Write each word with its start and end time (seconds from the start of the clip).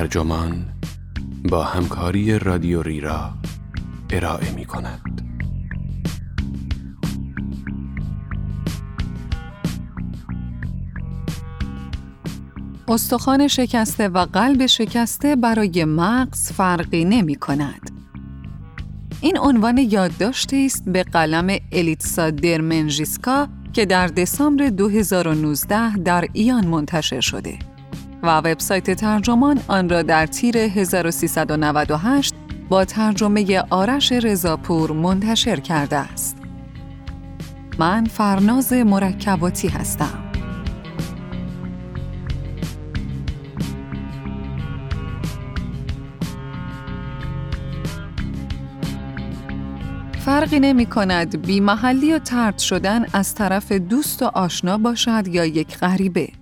ترجمان 0.00 0.66
با 1.50 1.64
همکاری 1.64 2.38
رادیو 2.38 2.82
ریرا 2.82 3.30
ارائه 4.10 4.52
می 4.52 4.64
کند. 4.64 5.00
استخوان 12.88 13.48
شکسته 13.48 14.08
و 14.08 14.18
قلب 14.18 14.66
شکسته 14.66 15.36
برای 15.36 15.84
مغز 15.84 16.52
فرقی 16.52 17.04
نمی 17.04 17.34
کند. 17.34 17.90
این 19.20 19.38
عنوان 19.38 19.78
یادداشتی 19.78 20.66
است 20.66 20.84
به 20.88 21.02
قلم 21.02 21.58
الیتسا 21.72 22.30
درمنژیسکا 22.30 23.48
که 23.72 23.86
در 23.86 24.06
دسامبر 24.06 24.68
2019 24.68 25.96
در 25.96 26.28
ایان 26.32 26.66
منتشر 26.66 27.20
شده 27.20 27.69
و 28.22 28.38
وبسایت 28.38 28.90
ترجمان 28.90 29.60
آن 29.68 29.88
را 29.88 30.02
در 30.02 30.26
تیر 30.26 30.56
1398 30.58 32.34
با 32.68 32.84
ترجمه 32.84 33.62
آرش 33.70 34.12
رضاپور 34.12 34.92
منتشر 34.92 35.60
کرده 35.60 35.96
است. 35.96 36.36
من 37.78 38.04
فرناز 38.04 38.72
مرکباتی 38.72 39.68
هستم. 39.68 40.30
فرقی 50.24 50.60
نمی 50.60 50.86
کند 50.86 51.46
بی 51.46 51.60
محلی 51.60 52.12
و 52.12 52.18
ترد 52.18 52.58
شدن 52.58 53.06
از 53.12 53.34
طرف 53.34 53.72
دوست 53.72 54.22
و 54.22 54.24
آشنا 54.24 54.78
باشد 54.78 55.28
یا 55.28 55.44
یک 55.44 55.78
غریبه. 55.78 56.39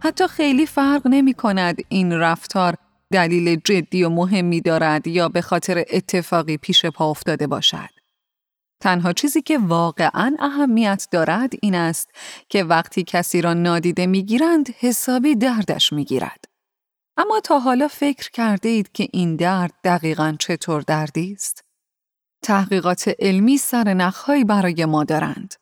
حتی 0.00 0.28
خیلی 0.28 0.66
فرق 0.66 1.02
نمی 1.04 1.34
کند 1.34 1.78
این 1.88 2.12
رفتار 2.12 2.74
دلیل 3.12 3.60
جدی 3.64 4.04
و 4.04 4.08
مهمی 4.08 4.60
دارد 4.60 5.06
یا 5.06 5.28
به 5.28 5.40
خاطر 5.40 5.84
اتفاقی 5.90 6.56
پیش 6.56 6.86
پا 6.86 7.10
افتاده 7.10 7.46
باشد. 7.46 7.88
تنها 8.80 9.12
چیزی 9.12 9.42
که 9.42 9.58
واقعا 9.58 10.36
اهمیت 10.38 11.08
دارد 11.10 11.52
این 11.62 11.74
است 11.74 12.10
که 12.48 12.64
وقتی 12.64 13.04
کسی 13.04 13.40
را 13.40 13.54
نادیده 13.54 14.06
می‌گیرند 14.06 14.74
حسابی 14.78 15.34
دردش 15.34 15.92
می‌گیرد. 15.92 16.44
اما 17.16 17.40
تا 17.40 17.58
حالا 17.58 17.88
فکر 17.88 18.30
کرده 18.30 18.68
اید 18.68 18.92
که 18.92 19.08
این 19.12 19.36
درد 19.36 19.72
دقیقا 19.84 20.36
چطور 20.38 20.82
دردی 20.82 21.32
است؟ 21.32 21.64
تحقیقات 22.42 23.14
علمی 23.18 23.56
سر 23.56 23.94
نخهایی 23.94 24.44
برای 24.44 24.84
ما 24.84 25.04
دارند. 25.04 25.54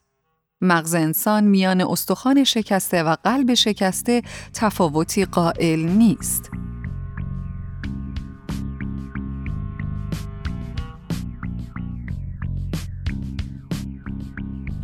مغز 0.60 0.94
انسان 0.94 1.44
میان 1.44 1.80
استخوان 1.80 2.44
شکسته 2.44 3.02
و 3.02 3.16
قلب 3.24 3.54
شکسته 3.54 4.22
تفاوتی 4.54 5.24
قائل 5.24 5.80
نیست. 5.80 6.50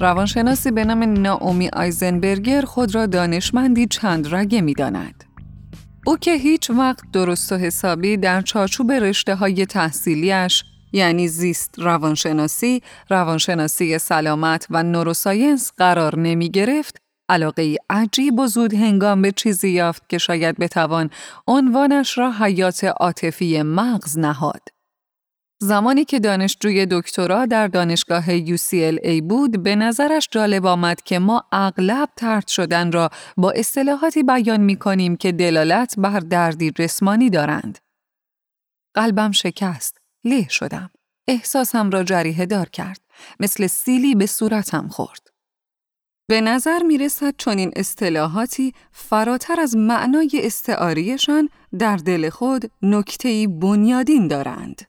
روانشناسی 0.00 0.70
به 0.70 0.84
نام 0.84 1.03
ناومی 1.03 1.69
آیزنبرگر 1.73 2.62
خود 2.62 2.95
را 2.95 3.06
دانشمندی 3.06 3.87
چند 3.87 4.34
رگه 4.34 4.61
می 4.61 4.75
داند. 4.75 5.25
او 6.06 6.17
که 6.17 6.34
هیچ 6.34 6.70
وقت 6.70 7.03
درست 7.12 7.53
و 7.53 7.56
حسابی 7.56 8.17
در 8.17 8.41
چارچوب 8.41 8.93
رشته 8.93 9.34
های 9.34 9.67
تحصیلیش 9.67 10.65
یعنی 10.92 11.28
زیست 11.28 11.74
روانشناسی، 11.78 12.82
روانشناسی 13.10 13.98
سلامت 13.98 14.66
و 14.70 14.82
نوروساینس 14.82 15.72
قرار 15.76 16.19
نمی 16.19 16.50
گرفت، 16.50 16.97
علاقه 17.28 17.76
عجیب 17.91 18.38
و 18.38 18.47
زود 18.47 18.75
هنگام 18.75 19.22
به 19.22 19.32
چیزی 19.32 19.70
یافت 19.70 20.08
که 20.08 20.19
شاید 20.19 20.58
بتوان 20.58 21.10
عنوانش 21.47 22.19
را 22.19 22.32
حیات 22.32 22.84
عاطفی 22.84 23.62
مغز 23.62 24.19
نهاد. 24.19 24.62
زمانی 25.62 26.04
که 26.04 26.20
دانشجوی 26.20 26.86
دکترا 26.91 27.47
در 27.47 27.69
دانشگاه 27.69 28.56
UCLA 28.56 29.22
بود 29.28 29.62
به 29.62 29.76
نظرش 29.76 30.28
جالب 30.31 30.66
آمد 30.66 31.02
که 31.02 31.19
ما 31.19 31.44
اغلب 31.52 32.08
ترد 32.16 32.48
شدن 32.48 32.92
را 32.92 33.10
با 33.36 33.50
اصطلاحاتی 33.50 34.22
بیان 34.22 34.60
می 34.60 34.76
کنیم 34.76 35.16
که 35.16 35.32
دلالت 35.32 35.94
بر 35.98 36.20
دردی 36.20 36.70
جسمانی 36.70 37.31
دارند. 37.31 37.78
قلبم 38.94 39.32
شکست. 39.32 40.01
له 40.25 40.49
شدم. 40.49 40.91
احساسم 41.28 41.91
را 41.91 42.05
جریه 42.05 42.47
دار 42.47 42.69
کرد. 42.69 43.00
مثل 43.41 43.66
سیلی 43.66 44.15
به 44.15 44.27
صورتم 44.27 44.88
خورد. 44.88 45.31
به 46.28 46.41
نظر 46.41 46.83
می 46.83 46.99
رسد 46.99 47.34
چون 47.38 47.59
این 47.59 47.72
اصطلاحاتی 47.77 48.75
فراتر 48.93 49.61
از 49.61 49.77
معنای 49.77 50.31
استعاریشان 50.34 51.49
در 51.78 51.97
دل 51.97 52.31
خود 52.31 52.71
نکتهی 52.82 53.47
بنیادین 53.47 54.28
دارند. 54.28 54.82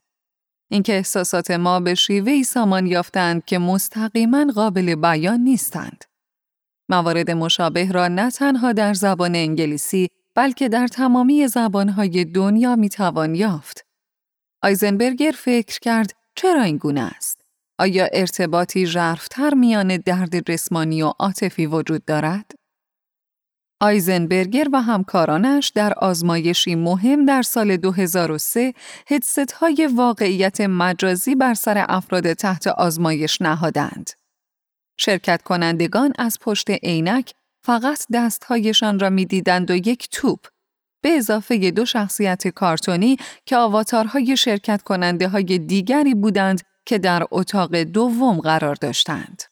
اینکه 0.71 0.93
احساسات 0.93 1.51
ما 1.51 1.79
به 1.79 1.95
شیوهی 1.95 2.43
سامان 2.43 2.87
یافتند 2.87 3.45
که 3.45 3.57
مستقیما 3.57 4.45
قابل 4.55 4.95
بیان 4.95 5.39
نیستند. 5.39 6.05
موارد 6.89 7.31
مشابه 7.31 7.91
را 7.91 8.07
نه 8.07 8.31
تنها 8.31 8.73
در 8.73 8.93
زبان 8.93 9.35
انگلیسی 9.35 10.07
بلکه 10.35 10.69
در 10.69 10.87
تمامی 10.87 11.47
زبانهای 11.47 12.25
دنیا 12.25 12.75
می 12.75 12.89
توان 12.89 13.35
یافت. 13.35 13.82
آیزنبرگر 14.63 15.31
فکر 15.31 15.79
کرد 15.79 16.13
چرا 16.35 16.61
این 16.61 16.77
گونه 16.77 17.01
است؟ 17.01 17.41
آیا 17.79 18.07
ارتباطی 18.13 18.85
ژرفتر 18.85 19.53
میان 19.53 19.97
درد 19.97 20.51
جسمانی 20.51 21.01
و 21.01 21.13
عاطفی 21.19 21.65
وجود 21.65 22.05
دارد؟ 22.05 22.51
آیزنبرگر 23.81 24.67
و 24.73 24.81
همکارانش 24.81 25.69
در 25.69 25.93
آزمایشی 25.93 26.75
مهم 26.75 27.25
در 27.25 27.41
سال 27.41 27.77
2003 27.77 28.73
هدست 29.07 29.51
های 29.51 29.89
واقعیت 29.95 30.61
مجازی 30.61 31.35
بر 31.35 31.53
سر 31.53 31.85
افراد 31.89 32.33
تحت 32.33 32.67
آزمایش 32.67 33.41
نهادند. 33.41 34.09
شرکت 34.97 35.41
کنندگان 35.41 36.13
از 36.17 36.37
پشت 36.41 36.69
عینک 36.69 37.33
فقط 37.65 38.05
دستهایشان 38.13 38.99
را 38.99 39.09
می‌دیدند 39.09 39.71
و 39.71 39.75
یک 39.75 40.09
توپ 40.11 40.52
به 41.03 41.09
اضافه 41.09 41.71
دو 41.71 41.85
شخصیت 41.85 42.47
کارتونی 42.47 43.17
که 43.45 43.57
آواتارهای 43.57 44.37
شرکت 44.37 44.81
کننده 44.81 45.27
های 45.27 45.59
دیگری 45.59 46.15
بودند 46.15 46.61
که 46.85 46.97
در 46.97 47.23
اتاق 47.31 47.75
دوم 47.75 48.39
قرار 48.39 48.75
داشتند. 48.75 49.43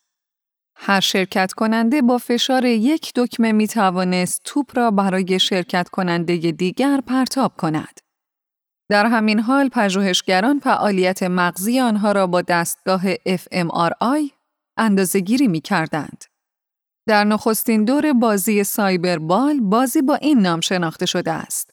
هر 0.76 1.00
شرکت 1.00 1.54
کننده 1.54 2.02
با 2.02 2.18
فشار 2.18 2.66
یک 2.66 3.12
دکمه 3.16 3.52
می 3.52 3.68
توانست 3.68 4.42
توپ 4.44 4.78
را 4.78 4.92
برای 4.92 5.40
شرکت 5.40 5.90
کننده 5.90 6.38
دیگر 6.38 7.02
پرتاب 7.08 7.58
کند. 7.58 8.00
در 8.90 9.06
همین 9.06 9.40
حال 9.40 9.70
پژوهشگران 9.70 10.60
فعالیت 10.60 11.24
مغزی 11.24 11.80
آنها 11.80 12.12
را 12.12 12.28
با 12.28 12.42
دستگاه 12.42 13.16
fMRI 13.16 14.32
اندازه 14.78 15.20
گیری 15.20 15.48
می 15.48 15.62
کردند. 15.62 16.31
در 17.12 17.24
نخستین 17.24 17.86
دور 17.86 18.14
بازی 18.14 18.64
سایبربال 18.64 19.60
بازی 19.60 20.02
با 20.02 20.16
این 20.16 20.40
نام 20.40 20.60
شناخته 20.60 21.06
شده 21.06 21.32
است. 21.32 21.70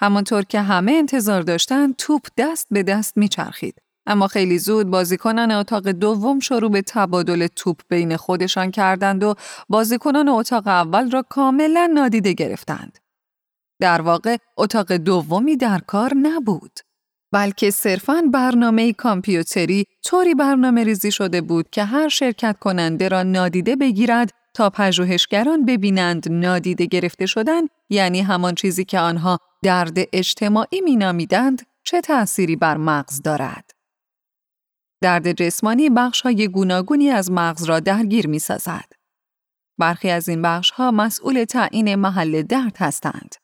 همانطور 0.00 0.42
که 0.42 0.60
همه 0.60 0.92
انتظار 0.92 1.42
داشتند 1.42 1.96
توپ 1.96 2.22
دست 2.36 2.66
به 2.70 2.82
دست 2.82 3.16
میچرخید. 3.16 3.74
اما 4.06 4.26
خیلی 4.26 4.58
زود 4.58 4.90
بازیکنان 4.90 5.50
اتاق 5.50 5.88
دوم 5.88 6.40
شروع 6.40 6.70
به 6.70 6.82
تبادل 6.82 7.46
توپ 7.46 7.80
بین 7.88 8.16
خودشان 8.16 8.70
کردند 8.70 9.24
و 9.24 9.34
بازیکنان 9.68 10.28
اتاق 10.28 10.66
اول 10.66 11.10
را 11.10 11.24
کاملا 11.28 11.90
نادیده 11.94 12.32
گرفتند. 12.32 12.98
در 13.80 14.00
واقع 14.00 14.36
اتاق 14.56 14.92
دومی 14.92 15.56
در 15.56 15.78
کار 15.78 16.14
نبود. 16.14 16.80
بلکه 17.32 17.70
صرفاً 17.70 18.22
برنامه 18.32 18.92
کامپیوتری 18.92 19.84
طوری 20.04 20.34
برنامه 20.34 20.84
ریزی 20.84 21.12
شده 21.12 21.40
بود 21.40 21.70
که 21.70 21.84
هر 21.84 22.08
شرکت 22.08 22.56
کننده 22.60 23.08
را 23.08 23.22
نادیده 23.22 23.76
بگیرد 23.76 24.43
تا 24.54 24.70
پژوهشگران 24.70 25.64
ببینند 25.64 26.32
نادیده 26.32 26.86
گرفته 26.86 27.26
شدن 27.26 27.62
یعنی 27.90 28.20
همان 28.20 28.54
چیزی 28.54 28.84
که 28.84 28.98
آنها 28.98 29.38
درد 29.62 29.98
اجتماعی 30.12 30.80
مینامیدند 30.80 31.62
چه 31.84 32.00
تأثیری 32.00 32.56
بر 32.56 32.76
مغز 32.76 33.22
دارد. 33.22 33.70
درد 35.02 35.32
جسمانی 35.32 35.90
بخش 35.90 36.20
های 36.20 36.48
گوناگونی 36.48 37.10
از 37.10 37.30
مغز 37.30 37.64
را 37.64 37.80
درگیر 37.80 38.26
می 38.26 38.38
سازد. 38.38 38.92
برخی 39.78 40.10
از 40.10 40.28
این 40.28 40.42
بخش 40.42 40.70
ها 40.70 40.90
مسئول 40.90 41.44
تعیین 41.44 41.94
محل 41.94 42.42
درد 42.42 42.76
هستند. 42.76 43.34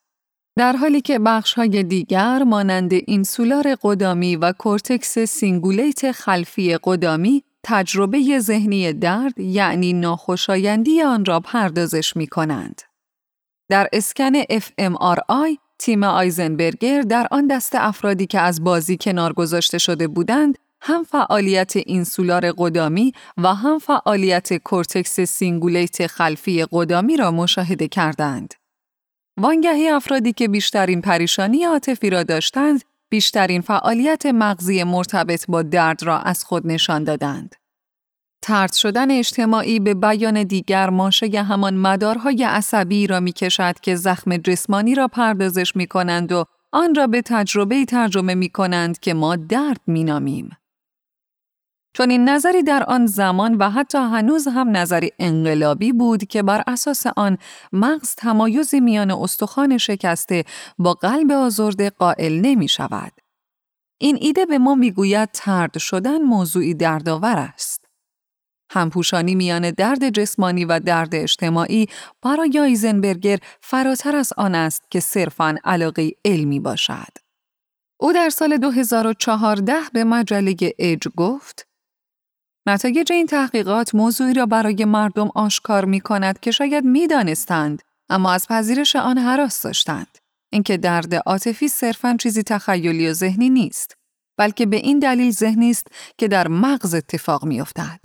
در 0.56 0.76
حالی 0.76 1.00
که 1.00 1.18
بخش 1.18 1.54
های 1.54 1.82
دیگر 1.82 2.42
مانند 2.42 2.92
اینسولار 2.92 3.76
قدامی 3.82 4.36
و 4.36 4.52
کورتکس 4.52 5.18
سینگولیت 5.18 6.12
خلفی 6.12 6.78
قدامی 6.82 7.44
تجربه 7.62 8.38
ذهنی 8.38 8.92
درد 8.92 9.38
یعنی 9.38 9.92
ناخوشایندی 9.92 11.02
آن 11.02 11.24
را 11.24 11.40
پردازش 11.40 12.16
می 12.16 12.26
کنند. 12.26 12.82
در 13.68 13.88
اسکن 13.92 14.42
fMRI 14.42 15.58
تیم 15.78 16.04
آیزنبرگر 16.04 17.00
در 17.00 17.26
آن 17.30 17.46
دسته 17.46 17.74
افرادی 17.74 18.26
که 18.26 18.40
از 18.40 18.64
بازی 18.64 18.96
کنار 19.00 19.32
گذاشته 19.32 19.78
شده 19.78 20.08
بودند 20.08 20.58
هم 20.80 21.04
فعالیت 21.04 21.72
اینسولار 21.76 22.52
قدامی 22.58 23.12
و 23.36 23.54
هم 23.54 23.78
فعالیت 23.78 24.56
کورتکس 24.56 25.20
سینگولیت 25.20 26.06
خلفی 26.06 26.66
قدامی 26.72 27.16
را 27.16 27.30
مشاهده 27.30 27.88
کردند. 27.88 28.54
وانگهی 29.36 29.88
افرادی 29.88 30.32
که 30.32 30.48
بیشترین 30.48 31.00
پریشانی 31.00 31.64
عاطفی 31.64 32.10
را 32.10 32.22
داشتند، 32.22 32.84
بیشترین 33.10 33.60
فعالیت 33.60 34.26
مغزی 34.26 34.84
مرتبط 34.84 35.44
با 35.48 35.62
درد 35.62 36.02
را 36.02 36.18
از 36.18 36.44
خود 36.44 36.66
نشان 36.66 37.04
دادند. 37.04 37.54
طرد 38.42 38.72
شدن 38.72 39.10
اجتماعی 39.10 39.80
به 39.80 39.94
بیان 39.94 40.42
دیگر 40.42 40.90
ماشه 40.90 41.42
همان 41.42 41.76
مدارهای 41.76 42.44
عصبی 42.44 43.06
را 43.06 43.20
می 43.20 43.32
کشد 43.32 43.80
که 43.80 43.96
زخم 43.96 44.36
جسمانی 44.36 44.94
را 44.94 45.08
پردازش 45.08 45.76
می 45.76 45.86
کنند 45.86 46.32
و 46.32 46.44
آن 46.72 46.94
را 46.94 47.06
به 47.06 47.22
تجربه 47.22 47.84
ترجمه 47.84 48.34
می 48.34 48.48
کنند 48.48 48.98
که 48.98 49.14
ما 49.14 49.36
درد 49.36 49.80
می 49.86 50.04
نامیم. 50.04 50.50
چون 51.92 52.10
این 52.10 52.28
نظری 52.28 52.62
در 52.62 52.82
آن 52.82 53.06
زمان 53.06 53.54
و 53.54 53.70
حتی 53.70 53.98
هنوز 53.98 54.48
هم 54.48 54.76
نظری 54.76 55.12
انقلابی 55.18 55.92
بود 55.92 56.24
که 56.24 56.42
بر 56.42 56.62
اساس 56.66 57.06
آن 57.16 57.38
مغز 57.72 58.14
تمایزی 58.14 58.80
میان 58.80 59.10
استخوان 59.10 59.78
شکسته 59.78 60.44
با 60.78 60.94
قلب 60.94 61.32
آزرده 61.32 61.90
قائل 61.90 62.40
نمی 62.40 62.68
شود. 62.68 63.12
این 64.00 64.18
ایده 64.20 64.46
به 64.46 64.58
ما 64.58 64.74
می‌گوید 64.74 65.28
ترد 65.32 65.78
شدن 65.78 66.22
موضوعی 66.22 66.74
دردآور 66.74 67.38
است. 67.38 67.84
همپوشانی 68.72 69.34
میان 69.34 69.70
درد 69.70 70.10
جسمانی 70.10 70.64
و 70.64 70.80
درد 70.80 71.14
اجتماعی 71.14 71.86
برای 72.22 72.58
آیزنبرگر 72.60 73.38
فراتر 73.60 74.16
از 74.16 74.32
آن 74.36 74.54
است 74.54 74.82
که 74.90 75.00
صرفاً 75.00 75.54
علاقه 75.64 76.10
علمی 76.24 76.60
باشد. 76.60 77.12
او 78.00 78.12
در 78.12 78.30
سال 78.30 78.56
2014 78.56 79.74
به 79.92 80.04
مجله 80.04 80.56
ایج 80.78 81.08
گفت 81.16 81.69
نتایج 82.66 83.12
این 83.12 83.26
تحقیقات 83.26 83.94
موضوعی 83.94 84.34
را 84.34 84.46
برای 84.46 84.84
مردم 84.84 85.30
آشکار 85.34 85.84
می 85.84 86.00
کند 86.00 86.40
که 86.40 86.50
شاید 86.50 86.84
می 86.84 87.06
دانستند، 87.06 87.82
اما 88.08 88.32
از 88.32 88.46
پذیرش 88.48 88.96
آن 88.96 89.18
حراس 89.18 89.62
داشتند. 89.62 90.18
اینکه 90.52 90.76
درد 90.76 91.14
عاطفی 91.14 91.68
صرفاً 91.68 92.16
چیزی 92.20 92.42
تخیلی 92.42 93.08
و 93.08 93.12
ذهنی 93.12 93.50
نیست، 93.50 93.96
بلکه 94.38 94.66
به 94.66 94.76
این 94.76 94.98
دلیل 94.98 95.30
ذهنی 95.30 95.70
است 95.70 95.86
که 96.18 96.28
در 96.28 96.48
مغز 96.48 96.94
اتفاق 96.94 97.44
می 97.44 97.60
افتد. 97.60 98.00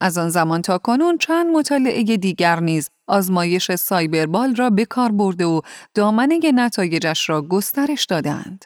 از 0.00 0.18
آن 0.18 0.28
زمان 0.28 0.62
تا 0.62 0.78
کنون 0.78 1.18
چند 1.18 1.46
مطالعه 1.46 2.02
دیگر 2.16 2.60
نیز 2.60 2.90
آزمایش 3.06 3.74
سایبربال 3.74 4.54
را 4.54 4.70
به 4.70 4.84
کار 4.84 5.12
برده 5.12 5.44
و 5.44 5.60
دامنه 5.94 6.40
نتایجش 6.54 7.28
را 7.28 7.42
گسترش 7.42 8.04
دادند. 8.04 8.64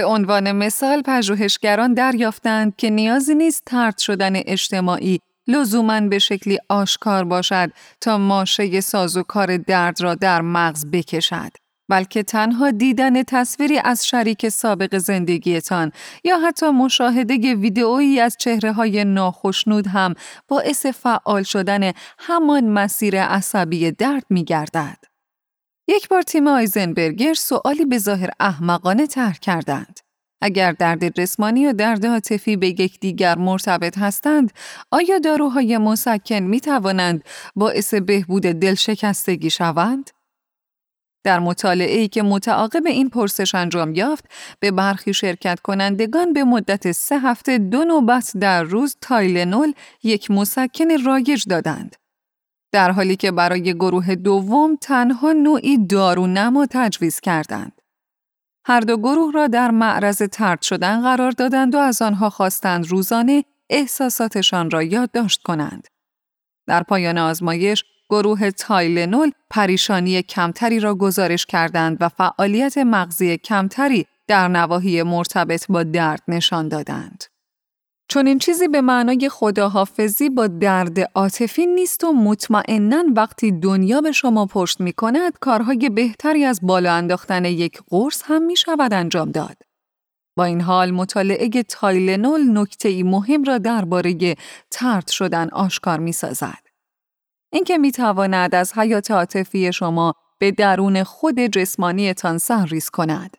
به 0.00 0.06
عنوان 0.06 0.52
مثال 0.52 1.02
پژوهشگران 1.02 1.94
دریافتند 1.94 2.76
که 2.76 2.90
نیازی 2.90 3.34
نیست 3.34 3.62
ترد 3.66 3.98
شدن 3.98 4.32
اجتماعی 4.36 5.20
لزوما 5.48 6.00
به 6.00 6.18
شکلی 6.18 6.58
آشکار 6.68 7.24
باشد 7.24 7.70
تا 8.00 8.18
ماشه 8.18 8.80
سازوکار 8.80 9.56
درد 9.56 10.00
را 10.00 10.14
در 10.14 10.40
مغز 10.40 10.86
بکشد. 10.86 11.50
بلکه 11.88 12.22
تنها 12.22 12.70
دیدن 12.70 13.22
تصویری 13.22 13.78
از 13.78 14.06
شریک 14.06 14.48
سابق 14.48 14.98
زندگیتان 14.98 15.92
یا 16.24 16.38
حتی 16.38 16.70
مشاهده 16.70 17.54
ویدئویی 17.54 18.20
از 18.20 18.36
چهره 18.38 18.72
های 18.72 19.04
ناخشنود 19.04 19.86
هم 19.86 20.14
باعث 20.48 20.86
فعال 20.86 21.42
شدن 21.42 21.92
همان 22.18 22.68
مسیر 22.68 23.22
عصبی 23.22 23.90
درد 23.90 24.24
می 24.30 24.44
گردد. 24.44 25.09
یک 25.90 26.08
بار 26.08 26.22
تیم 26.22 26.48
آیزنبرگر 26.48 27.34
سوالی 27.34 27.84
به 27.84 27.98
ظاهر 27.98 28.30
احمقانه 28.40 29.06
طرح 29.06 29.38
کردند. 29.38 30.00
اگر 30.42 30.72
درد 30.72 31.08
جسمانی 31.08 31.66
و 31.66 31.72
درد 31.72 32.06
عاطفی 32.06 32.56
به 32.56 32.68
یکدیگر 32.68 33.38
مرتبط 33.38 33.98
هستند، 33.98 34.52
آیا 34.90 35.18
داروهای 35.18 35.78
مسکن 35.78 36.38
می 36.38 36.60
توانند 36.60 37.24
باعث 37.56 37.94
بهبود 37.94 38.42
دلشکستگی 38.42 39.50
شوند؟ 39.50 40.10
در 41.24 41.38
مطالعه 41.38 41.98
ای 41.98 42.08
که 42.08 42.22
متعاقب 42.22 42.86
این 42.86 43.08
پرسش 43.08 43.54
انجام 43.54 43.94
یافت، 43.94 44.24
به 44.60 44.70
برخی 44.70 45.14
شرکت 45.14 45.60
کنندگان 45.60 46.32
به 46.32 46.44
مدت 46.44 46.92
سه 46.92 47.18
هفته 47.18 47.58
دو 47.58 47.84
نوبت 47.84 48.32
در 48.40 48.62
روز 48.62 48.96
تایلنول 49.00 49.72
یک 50.02 50.30
مسکن 50.30 51.04
رایج 51.04 51.44
دادند. 51.48 51.96
در 52.72 52.90
حالی 52.90 53.16
که 53.16 53.30
برای 53.30 53.74
گروه 53.74 54.14
دوم 54.14 54.76
تنها 54.76 55.32
نوعی 55.32 55.86
دارونما 55.86 56.66
تجویز 56.70 57.20
کردند. 57.20 57.80
هر 58.64 58.80
دو 58.80 58.96
گروه 58.96 59.32
را 59.32 59.46
در 59.46 59.70
معرض 59.70 60.22
طرد 60.22 60.62
شدن 60.62 61.02
قرار 61.02 61.30
دادند 61.30 61.74
و 61.74 61.78
از 61.78 62.02
آنها 62.02 62.30
خواستند 62.30 62.86
روزانه 62.86 63.44
احساساتشان 63.70 64.70
را 64.70 64.82
یادداشت 64.82 65.42
کنند. 65.42 65.88
در 66.66 66.82
پایان 66.82 67.18
آزمایش 67.18 67.84
گروه 68.10 68.50
تایلنول 68.50 69.30
پریشانی 69.50 70.22
کمتری 70.22 70.80
را 70.80 70.94
گزارش 70.94 71.46
کردند 71.46 71.96
و 72.00 72.08
فعالیت 72.08 72.78
مغزی 72.78 73.38
کمتری 73.38 74.06
در 74.26 74.48
نواحی 74.48 75.02
مرتبط 75.02 75.66
با 75.68 75.82
درد 75.82 76.22
نشان 76.28 76.68
دادند. 76.68 77.24
چون 78.10 78.26
این 78.26 78.38
چیزی 78.38 78.68
به 78.68 78.80
معنای 78.80 79.28
خداحافظی 79.28 80.30
با 80.30 80.46
درد 80.46 81.00
عاطفی 81.00 81.66
نیست 81.66 82.04
و 82.04 82.12
مطمئنا 82.12 83.04
وقتی 83.16 83.52
دنیا 83.52 84.00
به 84.00 84.12
شما 84.12 84.46
پشت 84.46 84.80
می 84.80 84.92
کند 84.92 85.38
کارهای 85.40 85.90
بهتری 85.90 86.44
از 86.44 86.60
بالا 86.62 86.92
انداختن 86.92 87.44
یک 87.44 87.80
قرص 87.88 88.22
هم 88.24 88.42
می 88.42 88.56
شود 88.56 88.94
انجام 88.94 89.30
داد. 89.30 89.56
با 90.36 90.44
این 90.44 90.60
حال 90.60 90.90
مطالعه 90.90 91.62
تایلنول 91.62 92.58
نکته 92.58 92.88
ای 92.88 93.02
مهم 93.02 93.44
را 93.44 93.58
درباره 93.58 94.36
ترد 94.70 95.08
شدن 95.08 95.48
آشکار 95.48 95.98
می 95.98 96.12
سازد. 96.12 96.66
اینکه 97.52 97.78
می 97.78 97.92
تواند 97.92 98.54
از 98.54 98.78
حیات 98.78 99.10
عاطفی 99.10 99.72
شما 99.72 100.14
به 100.38 100.50
درون 100.50 101.02
خود 101.02 101.40
جسمانیتان 101.40 102.38
سرریز 102.38 102.90
کند. 102.90 103.36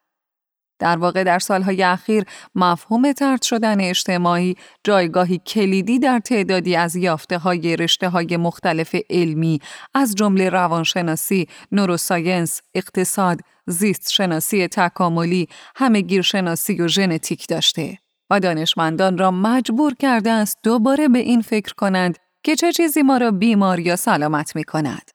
در 0.82 0.98
واقع 0.98 1.24
در 1.24 1.40
سالهای 1.40 1.84
اخیر 1.84 2.24
مفهوم 2.56 3.12
ترد 3.12 3.42
شدن 3.42 3.82
اجتماعی 3.82 4.56
جایگاهی 4.84 5.38
کلیدی 5.38 6.00
در 6.00 6.20
تعدادی 6.20 6.76
از 6.76 6.96
یافته 6.96 7.38
های 7.38 7.76
رشته 7.76 8.10
های 8.10 8.38
مختلف 8.38 8.96
علمی 9.10 9.60
از 9.94 10.16
جمله 10.16 10.50
روانشناسی، 10.50 11.48
نوروساینس، 11.72 12.62
اقتصاد، 12.74 13.40
زیست 13.68 14.12
شناسی 14.12 14.68
تکاملی، 14.68 15.48
همه 15.76 16.02
گیرشناسی 16.02 16.82
و 16.82 16.88
ژنتیک 16.88 17.48
داشته 17.48 17.98
و 18.30 18.40
دانشمندان 18.40 19.18
را 19.18 19.32
مجبور 19.32 19.96
کرده 19.96 20.32
است 20.32 20.58
دوباره 20.64 21.08
به 21.08 21.20
این 21.20 21.42
فکر 21.42 21.74
کنند 21.74 22.18
که 22.44 22.56
چه 22.56 22.72
چیزی 22.72 23.02
ما 23.02 23.18
را 23.18 23.32
بیمار 23.32 23.80
یا 23.80 23.96
سلامت 23.96 24.56
می 24.56 24.64
کند. 24.64 25.12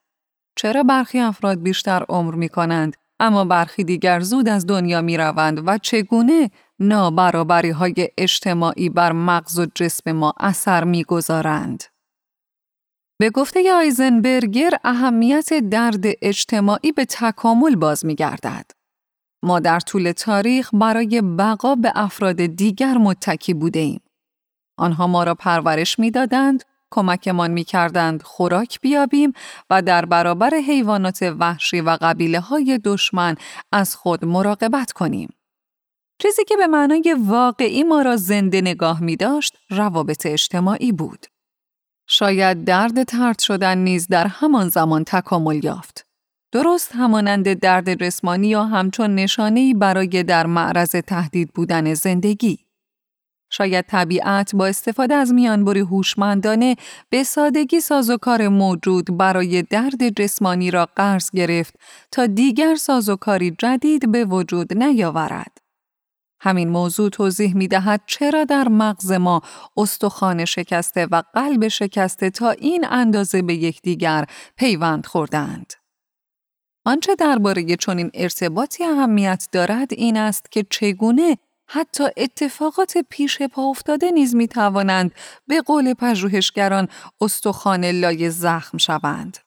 چرا 0.57 0.83
برخی 0.83 1.21
افراد 1.21 1.63
بیشتر 1.63 2.05
عمر 2.09 2.35
می 2.35 2.49
کنند 2.49 2.97
اما 3.21 3.45
برخی 3.45 3.85
دیگر 3.85 4.21
زود 4.21 4.49
از 4.49 4.67
دنیا 4.67 5.01
می 5.01 5.17
روند 5.17 5.69
و 5.69 5.79
چگونه 5.79 6.51
نابرابری 6.79 7.71
های 7.71 8.09
اجتماعی 8.19 8.89
بر 8.89 9.13
مغز 9.13 9.59
و 9.59 9.67
جسم 9.75 10.13
ما 10.13 10.35
اثر 10.41 10.85
می 10.85 11.05
گذارند. 11.05 11.85
به 13.19 13.31
گفته 13.31 13.73
آیزنبرگر 13.73 14.71
اهمیت 14.85 15.55
درد 15.55 16.05
اجتماعی 16.23 16.93
به 16.93 17.05
تکامل 17.05 17.77
باز 17.77 18.07
می 18.07 18.15
گردد. 18.15 18.71
ما 19.43 19.61
در 19.61 19.81
طول 19.81 20.13
تاریخ 20.13 20.71
برای 20.75 21.23
بقا 21.23 21.75
به 21.75 21.93
افراد 21.95 22.47
دیگر 22.47 22.95
متکی 22.95 23.55
بوده 23.55 23.79
ایم. 23.79 24.01
آنها 24.79 25.07
ما 25.07 25.25
را 25.25 25.35
پرورش 25.35 25.99
می 25.99 26.11
دادند 26.11 26.65
کمکمان 26.91 27.51
می 27.51 27.65
کردند 27.65 28.23
خوراک 28.23 28.81
بیابیم 28.81 29.33
و 29.71 29.83
در 29.83 30.05
برابر 30.05 30.55
حیوانات 30.55 31.23
وحشی 31.39 31.81
و 31.81 31.99
قبیله 32.01 32.41
های 32.41 32.81
دشمن 32.85 33.37
از 33.73 33.97
خود 33.97 34.25
مراقبت 34.25 34.93
کنیم. 34.93 35.29
چیزی 36.19 36.45
که 36.45 36.57
به 36.57 36.67
معنای 36.67 37.17
واقعی 37.19 37.83
ما 37.83 38.03
را 38.03 38.17
زنده 38.17 38.61
نگاه 38.61 39.03
می 39.03 39.17
داشت 39.17 39.59
روابط 39.71 40.27
اجتماعی 40.27 40.93
بود. 40.93 41.27
شاید 42.09 42.65
درد 42.65 43.03
ترد 43.03 43.39
شدن 43.39 43.79
نیز 43.79 44.07
در 44.09 44.27
همان 44.27 44.69
زمان 44.69 45.05
تکامل 45.05 45.65
یافت. 45.65 46.07
درست 46.53 46.93
همانند 46.95 47.53
درد 47.53 47.95
جسمانی 47.95 48.49
یا 48.49 48.65
همچون 48.65 49.15
نشانه‌ای 49.15 49.75
برای 49.75 50.23
در 50.23 50.47
معرض 50.47 50.91
تهدید 50.91 51.53
بودن 51.55 51.95
زندگی. 51.95 52.66
شاید 53.51 53.85
طبیعت 53.87 54.55
با 54.55 54.67
استفاده 54.67 55.15
از 55.15 55.33
میانبری 55.33 55.81
هوشمندانه 55.81 56.77
به 57.11 57.23
سادگی 57.23 57.81
سازوکار 57.81 58.49
موجود 58.49 59.19
برای 59.19 59.63
درد 59.63 60.09
جسمانی 60.09 60.71
را 60.71 60.89
قرض 60.97 61.31
گرفت 61.31 61.75
تا 62.11 62.27
دیگر 62.27 62.75
سازوکاری 62.75 63.51
جدید 63.51 64.13
به 64.13 64.25
وجود 64.25 64.83
نیاورد. 64.83 65.59
همین 66.41 66.69
موضوع 66.69 67.11
توضیح 67.11 67.57
می 67.57 67.69
دهد 67.69 68.03
چرا 68.07 68.45
در 68.45 68.69
مغز 68.69 69.13
ما 69.13 69.43
استخوان 69.77 70.45
شکسته 70.45 71.07
و 71.11 71.23
قلب 71.35 71.69
شکسته 71.69 72.31
تا 72.31 72.51
این 72.51 72.87
اندازه 72.91 73.43
به 73.43 73.55
یکدیگر 73.55 74.25
پیوند 74.57 75.07
خوردند. 75.07 75.73
آنچه 76.85 77.15
درباره 77.15 77.77
چنین 77.77 78.11
ارتباطی 78.15 78.85
اهمیت 78.85 79.49
دارد 79.53 79.93
این 79.93 80.17
است 80.17 80.53
که 80.53 80.67
چگونه 80.71 81.39
حتی 81.69 82.05
اتفاقات 82.17 82.99
پیش 83.11 83.43
پا 83.43 83.63
افتاده 83.63 84.11
نیز 84.11 84.35
می 84.35 84.49
توانند 84.49 85.15
به 85.47 85.61
قول 85.61 85.95
پژوهشگران 85.95 86.89
استخوان 87.21 87.85
لای 87.85 88.31
زخم 88.31 88.79
شوند. 88.79 89.39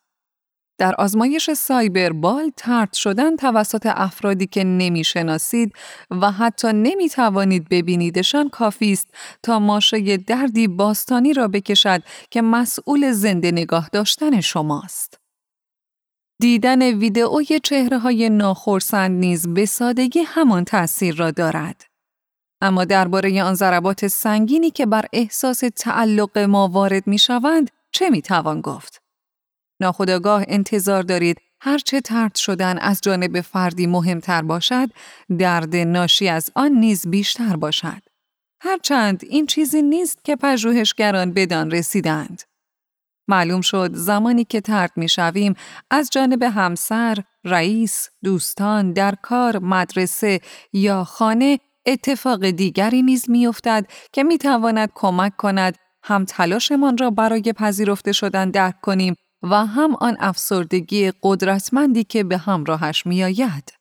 در 0.79 0.95
آزمایش 0.95 1.49
سایبربال 1.51 2.51
ترد 2.57 2.93
شدن 2.93 3.35
توسط 3.35 3.85
افرادی 3.85 4.47
که 4.47 4.63
نمی‌شناسید 4.63 5.73
و 6.11 6.31
حتی 6.31 6.67
نمی 6.73 7.09
توانید 7.09 7.69
ببینیدشان 7.69 8.49
کافی 8.49 8.91
است 8.91 9.07
تا 9.43 9.59
ماشه 9.59 10.17
دردی 10.17 10.67
باستانی 10.67 11.33
را 11.33 11.47
بکشد 11.47 12.03
که 12.31 12.41
مسئول 12.41 13.11
زنده 13.11 13.51
نگاه 13.51 13.89
داشتن 13.93 14.41
شماست. 14.41 15.19
دیدن 16.41 16.81
ویدئوی 16.81 17.59
چهره 17.63 17.99
های 17.99 18.29
ناخرسند 18.29 19.19
نیز 19.19 19.47
به 19.47 19.65
سادگی 19.65 20.19
همان 20.19 20.63
تأثیر 20.63 21.15
را 21.15 21.31
دارد. 21.31 21.88
اما 22.61 22.85
درباره 22.85 23.43
آن 23.43 23.53
ضربات 23.53 24.07
سنگینی 24.07 24.71
که 24.71 24.85
بر 24.85 25.05
احساس 25.13 25.63
تعلق 25.75 26.37
ما 26.37 26.67
وارد 26.67 27.07
می 27.07 27.19
شوند 27.19 27.71
چه 27.91 28.09
می 28.09 28.21
توان 28.21 28.61
گفت؟ 28.61 29.01
ناخداگاه 29.81 30.43
انتظار 30.47 31.03
دارید 31.03 31.37
هرچه 31.61 32.01
ترد 32.01 32.35
شدن 32.35 32.77
از 32.77 33.01
جانب 33.03 33.41
فردی 33.41 33.87
مهمتر 33.87 34.41
باشد، 34.41 34.89
درد 35.39 35.75
ناشی 35.75 36.29
از 36.29 36.49
آن 36.55 36.71
نیز 36.71 37.07
بیشتر 37.07 37.55
باشد. 37.55 38.01
هرچند 38.61 39.23
این 39.29 39.45
چیزی 39.45 39.81
نیست 39.81 40.23
که 40.23 40.35
پژوهشگران 40.35 41.33
بدان 41.33 41.71
رسیدند. 41.71 42.43
معلوم 43.27 43.61
شد 43.61 43.93
زمانی 43.93 44.43
که 44.43 44.61
ترد 44.61 44.91
می 44.95 45.09
شویم 45.09 45.55
از 45.91 46.09
جانب 46.11 46.43
همسر، 46.43 47.17
رئیس، 47.43 48.09
دوستان، 48.23 48.93
در 48.93 49.15
کار، 49.21 49.59
مدرسه 49.59 50.39
یا 50.73 51.03
خانه 51.03 51.59
اتفاق 51.86 52.50
دیگری 52.50 53.01
نیز 53.01 53.29
میافتد 53.29 53.86
که 54.13 54.24
می 54.24 54.38
تواند 54.38 54.91
کمک 54.95 55.36
کند 55.38 55.77
هم 56.03 56.25
تلاشمان 56.25 56.98
را 56.98 57.09
برای 57.09 57.53
پذیرفته 57.53 58.12
شدن 58.12 58.50
درک 58.50 58.81
کنیم 58.81 59.15
و 59.43 59.65
هم 59.65 59.95
آن 59.95 60.17
افسردگی 60.19 61.12
قدرتمندی 61.24 62.03
که 62.03 62.24
به 62.24 62.38
همراهش 62.38 63.05
میآید. 63.05 63.74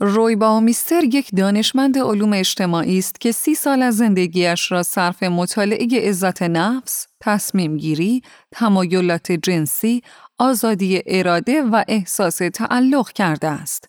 روی 0.00 0.36
باومیستر 0.36 1.04
یک 1.04 1.30
دانشمند 1.36 1.98
علوم 1.98 2.32
اجتماعی 2.32 2.98
است 2.98 3.20
که 3.20 3.32
سی 3.32 3.54
سال 3.54 3.82
از 3.82 3.96
زندگیش 3.96 4.72
را 4.72 4.82
صرف 4.82 5.22
مطالعه 5.22 6.08
عزت 6.08 6.42
نفس، 6.42 7.06
تصمیم 7.20 7.76
گیری، 7.76 8.22
تمایلات 8.52 9.32
جنسی، 9.32 10.02
آزادی 10.38 11.02
اراده 11.06 11.62
و 11.62 11.84
احساس 11.88 12.36
تعلق 12.36 13.12
کرده 13.12 13.48
است. 13.48 13.88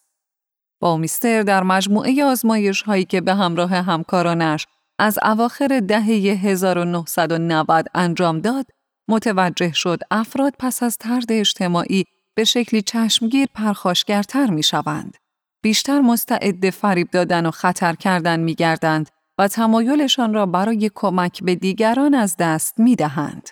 باومیستر 0.79 1.41
در 1.41 1.63
مجموعه 1.63 2.25
آزمایش 2.25 2.81
هایی 2.81 3.05
که 3.05 3.21
به 3.21 3.33
همراه 3.33 3.75
همکارانش 3.75 4.67
از 4.99 5.19
اواخر 5.23 5.81
دهه 5.87 6.05
1990 6.43 7.87
انجام 7.95 8.39
داد، 8.39 8.65
متوجه 9.07 9.73
شد 9.73 9.99
افراد 10.11 10.53
پس 10.59 10.83
از 10.83 10.97
ترد 10.97 11.31
اجتماعی 11.31 12.05
به 12.35 12.43
شکلی 12.43 12.81
چشمگیر 12.81 13.47
پرخاشگرتر 13.53 14.49
می 14.49 14.63
شوند. 14.63 15.17
بیشتر 15.63 16.01
مستعد 16.01 16.69
فریب 16.69 17.11
دادن 17.11 17.45
و 17.45 17.51
خطر 17.51 17.93
کردن 17.93 18.39
می 18.39 18.55
گردند 18.55 19.09
و 19.37 19.47
تمایلشان 19.47 20.33
را 20.33 20.45
برای 20.45 20.91
کمک 20.95 21.43
به 21.43 21.55
دیگران 21.55 22.13
از 22.13 22.35
دست 22.39 22.79
می 22.79 22.95
دهند. 22.95 23.49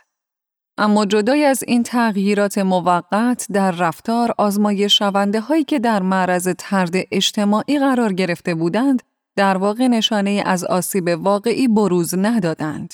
اما 0.77 1.05
جدای 1.05 1.45
از 1.45 1.63
این 1.67 1.83
تغییرات 1.83 2.57
موقت 2.57 3.47
در 3.53 3.71
رفتار 3.71 4.35
آزمایش 4.37 4.97
شونده 4.97 5.39
هایی 5.39 5.63
که 5.63 5.79
در 5.79 6.01
معرض 6.01 6.49
ترد 6.57 6.93
اجتماعی 7.11 7.79
قرار 7.79 8.13
گرفته 8.13 8.55
بودند، 8.55 9.03
در 9.35 9.57
واقع 9.57 9.87
نشانه 9.87 10.43
از 10.45 10.63
آسیب 10.63 11.07
واقعی 11.07 11.67
بروز 11.67 12.15
ندادند. 12.17 12.93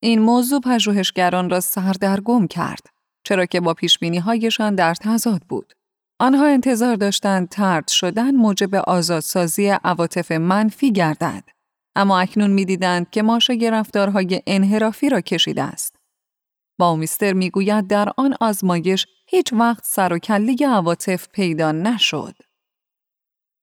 این 0.00 0.20
موضوع 0.20 0.60
پژوهشگران 0.60 1.50
را 1.50 1.60
سردرگم 1.60 2.46
کرد 2.46 2.86
چرا 3.24 3.46
که 3.46 3.60
با 3.60 3.74
پیشبینی 3.74 4.18
هایشان 4.18 4.74
در 4.74 4.94
تضاد 4.94 5.42
بود. 5.48 5.72
آنها 6.20 6.46
انتظار 6.46 6.96
داشتند 6.96 7.48
ترد 7.48 7.88
شدن 7.88 8.30
موجب 8.30 8.74
آزادسازی 8.74 9.68
عواطف 9.68 10.32
منفی 10.32 10.92
گردد. 10.92 11.44
اما 11.96 12.20
اکنون 12.20 12.50
می‌دیدند 12.50 13.10
که 13.10 13.22
ماشه 13.22 13.54
رفتارهای 13.72 14.42
انحرافی 14.46 15.08
را 15.08 15.20
کشیده 15.20 15.62
است. 15.62 15.97
باومیستر 16.78 17.32
می‌گوید 17.32 17.86
در 17.86 18.08
آن 18.16 18.34
آزمایش 18.40 19.06
هیچ 19.26 19.52
وقت 19.52 19.84
سر 19.84 20.12
و 20.12 20.18
کله 20.18 20.56
عواطف 20.68 21.28
پیدا 21.28 21.72
نشد. 21.72 22.34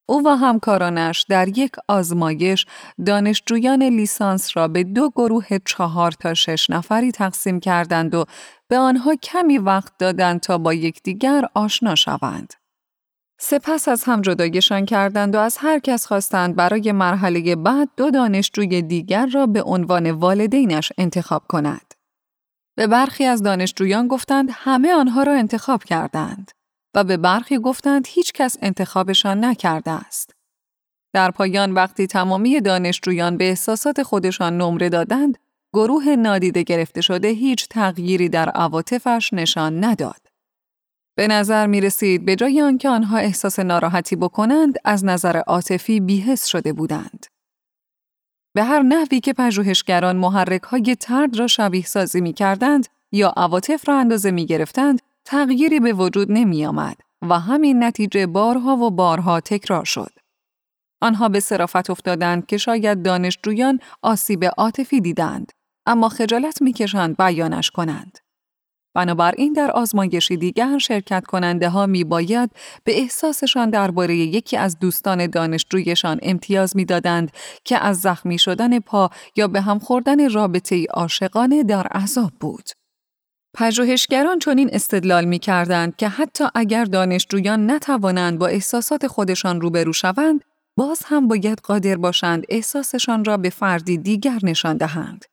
او 0.08 0.28
و 0.28 0.30
همکارانش 0.30 1.26
در 1.30 1.48
یک 1.48 1.72
آزمایش 1.88 2.66
دانشجویان 3.06 3.84
لیسانس 3.84 4.58
را 4.58 4.68
به 4.68 4.84
دو 4.84 5.10
گروه 5.10 5.46
چهار 5.66 6.12
تا 6.12 6.34
شش 6.34 6.70
نفری 6.70 7.12
تقسیم 7.12 7.60
کردند 7.60 8.16
و 8.16 8.26
به 8.68 8.78
آنها 8.78 9.16
کمی 9.16 9.58
وقت 9.58 9.94
دادند 10.00 10.40
تا 10.40 10.58
با 10.58 10.74
یکدیگر 10.74 11.46
آشنا 11.54 11.96
شوند. 11.96 12.54
سپس 13.40 13.88
از 13.88 14.04
هم 14.04 14.22
جدایشان 14.22 14.86
کردند 14.86 15.36
و 15.36 15.40
از 15.40 15.58
هر 15.58 15.80
کس 15.80 16.06
خواستند 16.06 16.56
برای 16.56 16.92
مرحله 16.92 17.56
بعد 17.56 17.90
دو 17.98 18.12
دانشجوی 18.12 18.82
دیگر 18.82 19.26
را 19.26 19.48
به 19.48 19.64
عنوان 19.64 20.12
والدینش 20.12 20.92
انتخاب 20.98 21.44
کند. 21.48 21.95
به 22.76 22.88
برخی 22.88 23.26
از 23.26 23.44
دانشجویان 23.44 24.08
گفتند 24.08 24.50
همه 24.52 24.94
آنها 24.94 25.24
را 25.24 25.34
انتخاب 25.34 25.84
کردند. 25.84 26.52
و 26.96 27.04
به 27.04 27.18
برخی 27.18 27.58
گفتند 27.58 28.08
هیچ 28.08 28.34
کس 28.34 28.58
انتخابشان 28.62 29.46
نکرده 29.46 29.92
است. 29.92 30.36
در 31.14 31.32
پایان 31.32 31.72
وقتی 31.72 32.08
تمامی 32.08 32.62
دانشجویان 32.62 33.38
به 33.38 33.50
احساسات 33.50 34.04
خودشان 34.04 34.58
نمره 34.58 34.90
دادند، 34.90 35.38
گروه 35.74 36.16
نادیده 36.16 36.64
گرفته 36.64 37.02
شده 37.02 37.28
هیچ 37.28 37.68
تغییری 37.68 38.30
در 38.30 38.50
عواطفش 38.50 39.30
نشان 39.34 39.84
نداد. 39.84 40.22
به 41.18 41.28
نظر 41.28 41.68
می 41.68 41.82
رسید 41.82 42.26
به 42.26 42.36
جای 42.36 42.62
آنکه 42.62 42.90
آنها 42.90 43.18
احساس 43.18 43.60
ناراحتی 43.60 44.16
بکنند 44.16 44.76
از 44.86 45.06
نظر 45.06 45.38
عاطفی 45.38 46.00
بیهس 46.00 46.46
شده 46.46 46.74
بودند. 46.74 47.26
به 48.56 48.64
هر 48.64 48.82
نحوی 48.82 49.20
که 49.20 49.34
پژوهشگران 49.34 50.16
محرک 50.16 50.64
های 50.64 50.96
ترد 50.96 51.40
را 51.40 51.48
شبیه 51.48 51.86
سازی 51.86 52.22
می 52.22 52.34
کردند 52.34 52.88
یا 53.12 53.34
عواطف 53.38 53.90
را 53.90 54.00
اندازه 54.00 54.32
می 54.32 54.46
گرفتند، 54.46 55.02
تغییری 55.26 55.80
به 55.80 55.94
وجود 55.94 56.32
نمی 56.32 56.66
آمد 56.66 56.98
و 57.22 57.40
همین 57.40 57.84
نتیجه 57.84 58.28
بارها 58.28 58.76
و 58.78 58.92
بارها 58.92 59.40
تکرار 59.40 59.86
شد. 59.86 60.12
آنها 61.02 61.30
به 61.30 61.40
صرافت 61.40 61.90
افتادند 61.90 62.46
که 62.46 62.58
شاید 62.58 63.04
دانشجویان 63.04 63.80
آسیب 64.02 64.46
عاطفی 64.58 65.02
دیدند 65.02 65.52
اما 65.86 66.10
خجالت 66.10 66.62
می‌کشند 66.62 67.18
بیانش 67.18 67.72
کنند. 67.72 68.20
بنابراین 68.96 69.54
در 69.54 69.72
آزمایشی 69.72 70.38
دیگر 70.38 70.78
شرکت 70.78 71.26
کننده 71.26 71.70
ها 71.70 71.86
می 71.86 72.04
باید 72.04 72.52
به 72.84 73.00
احساسشان 73.00 73.70
درباره 73.70 74.16
یکی 74.16 74.58
از 74.58 74.80
دوستان 74.80 75.28
دانشجویشان 75.28 76.20
امتیاز 76.22 76.76
می‌دادند 76.76 77.32
که 77.64 77.78
از 77.78 78.02
زخمی 78.02 78.40
شدن 78.40 78.80
پا 78.80 79.10
یا 79.36 79.48
به 79.48 79.62
هم 79.62 79.80
خوردن 79.80 80.30
رابطه 80.30 80.86
عاشقانه 80.94 81.64
در 81.64 81.88
عذاب 81.88 82.32
بود. 82.40 82.70
پژوهشگران 83.58 84.40
چنین 84.40 84.70
استدلال 84.74 85.26
می 85.26 85.40
کردند 85.40 85.96
که 85.96 86.08
حتی 86.08 86.44
اگر 86.56 86.86
دانشجویان 86.86 87.72
نتوانند 87.72 88.40
با 88.40 88.48
احساسات 88.48 89.08
خودشان 89.08 89.62
روبرو 89.62 89.94
شوند، 89.94 90.42
باز 90.78 91.02
هم 91.06 91.28
باید 91.28 91.60
قادر 91.64 91.96
باشند 91.96 92.44
احساسشان 92.50 93.26
را 93.26 93.38
به 93.38 93.50
فردی 93.50 93.98
دیگر 93.98 94.40
نشان 94.44 94.78
دهند. 94.78 95.26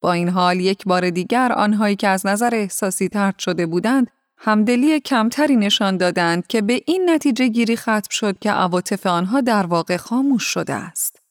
با 0.00 0.12
این 0.12 0.28
حال 0.28 0.60
یک 0.60 0.84
بار 0.84 1.10
دیگر 1.10 1.52
آنهایی 1.52 1.96
که 1.96 2.08
از 2.08 2.26
نظر 2.26 2.54
احساسی 2.54 3.08
ترد 3.08 3.38
شده 3.38 3.66
بودند، 3.66 4.10
همدلی 4.38 5.00
کمتری 5.00 5.56
نشان 5.56 5.96
دادند 5.96 6.46
که 6.46 6.62
به 6.62 6.82
این 6.86 7.10
نتیجه 7.10 7.48
گیری 7.48 7.76
ختم 7.76 8.08
شد 8.10 8.38
که 8.38 8.50
عواطف 8.50 9.06
آنها 9.06 9.40
در 9.40 9.66
واقع 9.66 9.96
خاموش 9.96 10.44
شده 10.44 10.74
است. 10.74 11.22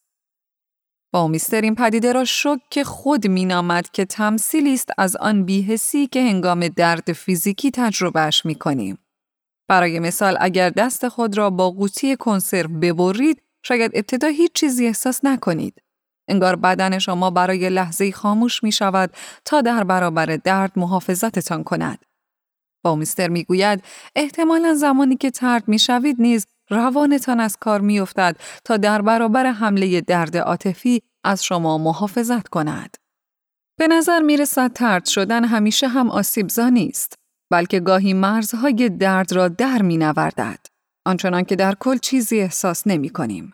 باومیستر 1.14 1.62
این 1.62 1.76
پدیده 1.76 2.14
را 2.14 2.26
شک 2.26 2.84
خود 2.84 3.28
مینامد 3.28 3.90
که 3.92 4.06
تمثیلی 4.06 4.74
است 4.74 4.90
از 4.98 5.16
آن 5.16 5.46
بیهسی 5.46 6.08
که 6.08 6.22
هنگام 6.22 6.68
درد 6.68 7.14
فیزیکی 7.14 7.72
تجربهش 7.72 8.46
می 8.46 8.56
کنیم. 8.56 8.98
برای 9.68 10.00
مثال 10.00 10.38
اگر 10.40 10.70
دست 10.70 11.08
خود 11.08 11.38
را 11.38 11.50
با 11.50 11.72
قوطی 11.72 12.16
کنسرو 12.16 12.80
ببرید 12.80 13.42
شاید 13.64 13.92
ابتدا 13.94 14.28
هیچ 14.28 14.52
چیزی 14.54 14.88
احساس 14.88 15.26
نکنید. 15.26 15.82
انگار 16.30 16.56
بدن 16.56 17.00
شما 17.00 17.30
برای 17.30 17.70
لحظه 17.70 18.12
خاموش 18.12 18.64
می 18.64 18.72
شود 18.72 19.14
تا 19.46 19.62
در 19.62 19.84
برابر 19.84 20.26
درد 20.26 20.72
محافظتتان 20.76 21.64
کند. 21.64 22.06
باومیستر 22.84 23.28
می 23.28 23.44
گوید 23.44 23.84
احتمالا 24.16 24.74
زمانی 24.74 25.16
که 25.16 25.32
ترد 25.32 25.68
می 25.68 25.80
شوید 25.80 26.22
نیز 26.22 26.48
روانتان 26.70 27.40
از 27.40 27.58
کار 27.58 27.82
میافتد 27.82 28.36
تا 28.66 28.78
در 28.78 29.02
برابر 29.02 29.46
حمله 29.46 30.02
درد 30.02 30.38
عاطفی 30.38 31.02
از 31.24 31.44
شما 31.44 31.78
محافظت 31.78 32.48
کند. 32.48 32.98
به 33.80 33.88
نظر 33.88 34.20
می 34.20 34.38
رسد 34.38 34.74
ترد 34.74 35.06
شدن 35.06 35.46
همیشه 35.46 35.88
هم 35.88 36.10
آسیبزا 36.10 36.70
نیست، 36.70 37.14
بلکه 37.52 37.80
گاهی 37.80 38.14
مرزهای 38.14 38.90
درد 38.90 39.32
را 39.32 39.48
در 39.48 39.82
می 39.82 39.98
نوردد. 39.98 40.60
آنچنان 41.06 41.44
که 41.44 41.56
در 41.56 41.76
کل 41.76 41.98
چیزی 41.98 42.40
احساس 42.40 42.88
نمی 42.88 43.10
کنیم. 43.10 43.54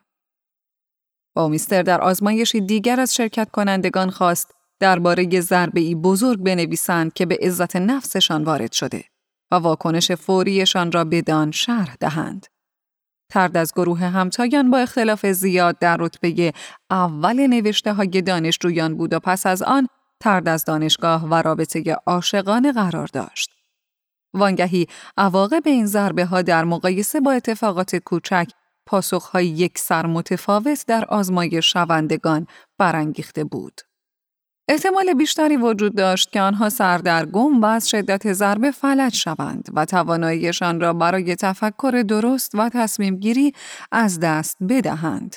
با 1.36 1.48
میستر 1.48 1.84
در 1.84 2.02
آزمایشی 2.02 2.62
دیگر 2.62 3.00
از 3.00 3.16
شرکت 3.16 3.52
کنندگان 3.52 4.10
خواست 4.10 4.52
درباره 4.80 5.42
ضربه 5.42 5.80
ای 5.80 5.96
بزرگ 5.96 6.40
بنویسند 6.40 7.14
که 7.14 7.26
به 7.26 7.38
عزت 7.42 7.76
نفسشان 7.76 8.44
وارد 8.44 8.72
شده. 8.72 9.04
و 9.52 9.56
واکنش 9.56 10.12
فوریشان 10.12 10.92
را 10.92 11.04
بدان 11.04 11.52
شرح 11.52 11.96
دهند. 12.00 12.46
ترد 13.32 13.58
از 13.58 13.74
گروه 13.76 14.00
همتایان 14.00 14.72
با 14.72 14.78
اختلاف 14.78 15.26
زیاد 15.26 15.80
در 15.80 15.98
رتبه 16.00 16.54
اول 16.90 17.48
نوشته 17.48 17.94
های 17.94 18.22
دانشجویان 18.22 18.98
بود 18.98 19.14
و 19.14 19.20
پس 19.20 19.46
از 19.46 19.62
آن 19.62 19.88
ترد 20.20 20.48
از 20.48 20.66
دانشگاه 20.66 21.26
و 21.26 21.34
رابطه 21.34 21.98
عاشقانه 22.06 22.72
قرار 22.72 23.08
داشت. 23.14 23.50
وانگهی 24.34 24.88
عواقب 25.18 25.62
این 25.66 25.86
ضربه 25.86 26.26
ها 26.26 26.42
در 26.42 26.64
مقایسه 26.64 27.20
با 27.20 27.32
اتفاقات 27.32 27.96
کوچک 27.96 28.48
پاسخهای 28.86 29.48
یک 29.48 29.78
سر 29.78 30.06
متفاوت 30.06 30.86
در 30.88 31.06
آزمای 31.06 31.62
شوندگان 31.62 32.48
برانگیخته 32.78 33.44
بود. 33.44 33.82
احتمال 34.70 35.14
بیشتری 35.14 35.58
وجود 35.58 35.96
داشت 35.96 36.32
که 36.32 36.42
آنها 36.42 36.70
سردرگم 36.70 37.62
و 37.62 37.66
از 37.66 37.90
شدت 37.90 38.34
ضربه 38.34 38.72
فلج 38.72 39.16
شوند 39.16 39.70
و 39.74 39.86
تواناییشان 39.86 40.80
را 40.82 40.94
برای 40.94 41.36
تفکر 41.36 42.04
درست 42.08 42.56
و 42.56 42.70
تصمیم 42.70 43.16
گیری 43.16 43.54
از 43.92 44.20
دست 44.20 44.58
بدهند. 44.70 45.36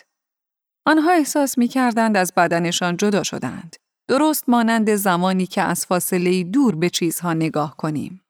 آنها 0.86 1.10
احساس 1.10 1.58
می 1.58 1.68
کردند 1.68 2.16
از 2.16 2.32
بدنشان 2.36 2.96
جدا 2.96 3.22
شدند. 3.22 3.76
درست 4.08 4.48
مانند 4.48 4.94
زمانی 4.94 5.46
که 5.46 5.62
از 5.62 5.86
فاصله 5.86 6.44
دور 6.44 6.76
به 6.76 6.90
چیزها 6.90 7.32
نگاه 7.32 7.76
کنیم. 7.76 8.20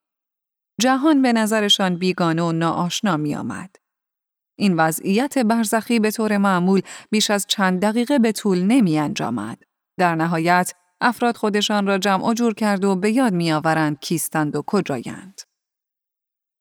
جهان 0.81 1.23
به 1.23 1.33
نظرشان 1.33 1.97
بیگانه 1.97 2.43
و 2.43 2.53
ناآشنا 2.53 3.17
می 3.17 3.35
آمد. 3.35 3.77
این 4.59 4.77
وضعیت 4.77 5.39
برزخی 5.39 6.01
به 6.01 6.11
طور 6.11 6.37
معمول 6.37 6.81
بیش 7.11 7.31
از 7.31 7.47
چند 7.49 7.81
دقیقه 7.81 8.19
به 8.19 8.33
طول 8.33 8.63
نمی 8.63 8.99
انجامد. 8.99 9.63
در 9.99 10.15
نهایت 10.15 10.73
افراد 11.01 11.37
خودشان 11.37 11.87
را 11.87 11.99
جمع 11.99 12.25
و 12.25 12.35
جور 12.35 12.55
کرد 12.55 12.85
و 12.85 12.97
به 12.97 13.11
یاد 13.11 13.33
میآورند 13.33 14.01
کیستند 14.01 14.57
و 14.57 14.63
کجایند. 14.67 15.41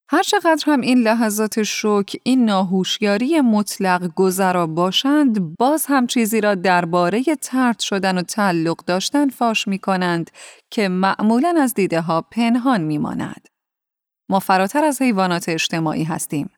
هرچقدر 0.10 0.63
هم 0.66 0.82
این 0.82 0.98
لحظات 0.98 1.63
شوک 1.63 2.18
این 2.24 2.46
ناهوشیاری 2.46 3.42
مطلق 3.42 4.13
گذرا 4.16 4.68
باشند 4.68 5.58
باز 5.58 5.86
هم 5.86 6.08
چیزی 6.08 6.42
را 6.42 6.56
درباره 6.56 7.24
ترد 7.42 7.80
شدن 7.80 8.18
و 8.18 8.22
تعلق 8.22 8.86
داشتن 8.86 9.30
فاش 9.30 9.68
می 9.68 9.80
کنند 9.80 10.32
که 10.72 10.89
معمولا 10.89 11.56
از 11.62 11.74
دیده 11.74 12.01
ها 12.01 12.22
پنهان 12.22 12.82
می 12.82 12.98
ماند. 12.98 13.48
ما 14.30 14.39
فراتر 14.39 14.84
از 14.84 15.01
حیوانات 15.01 15.50
اجتماعی 15.50 16.04
هستیم. 16.04 16.50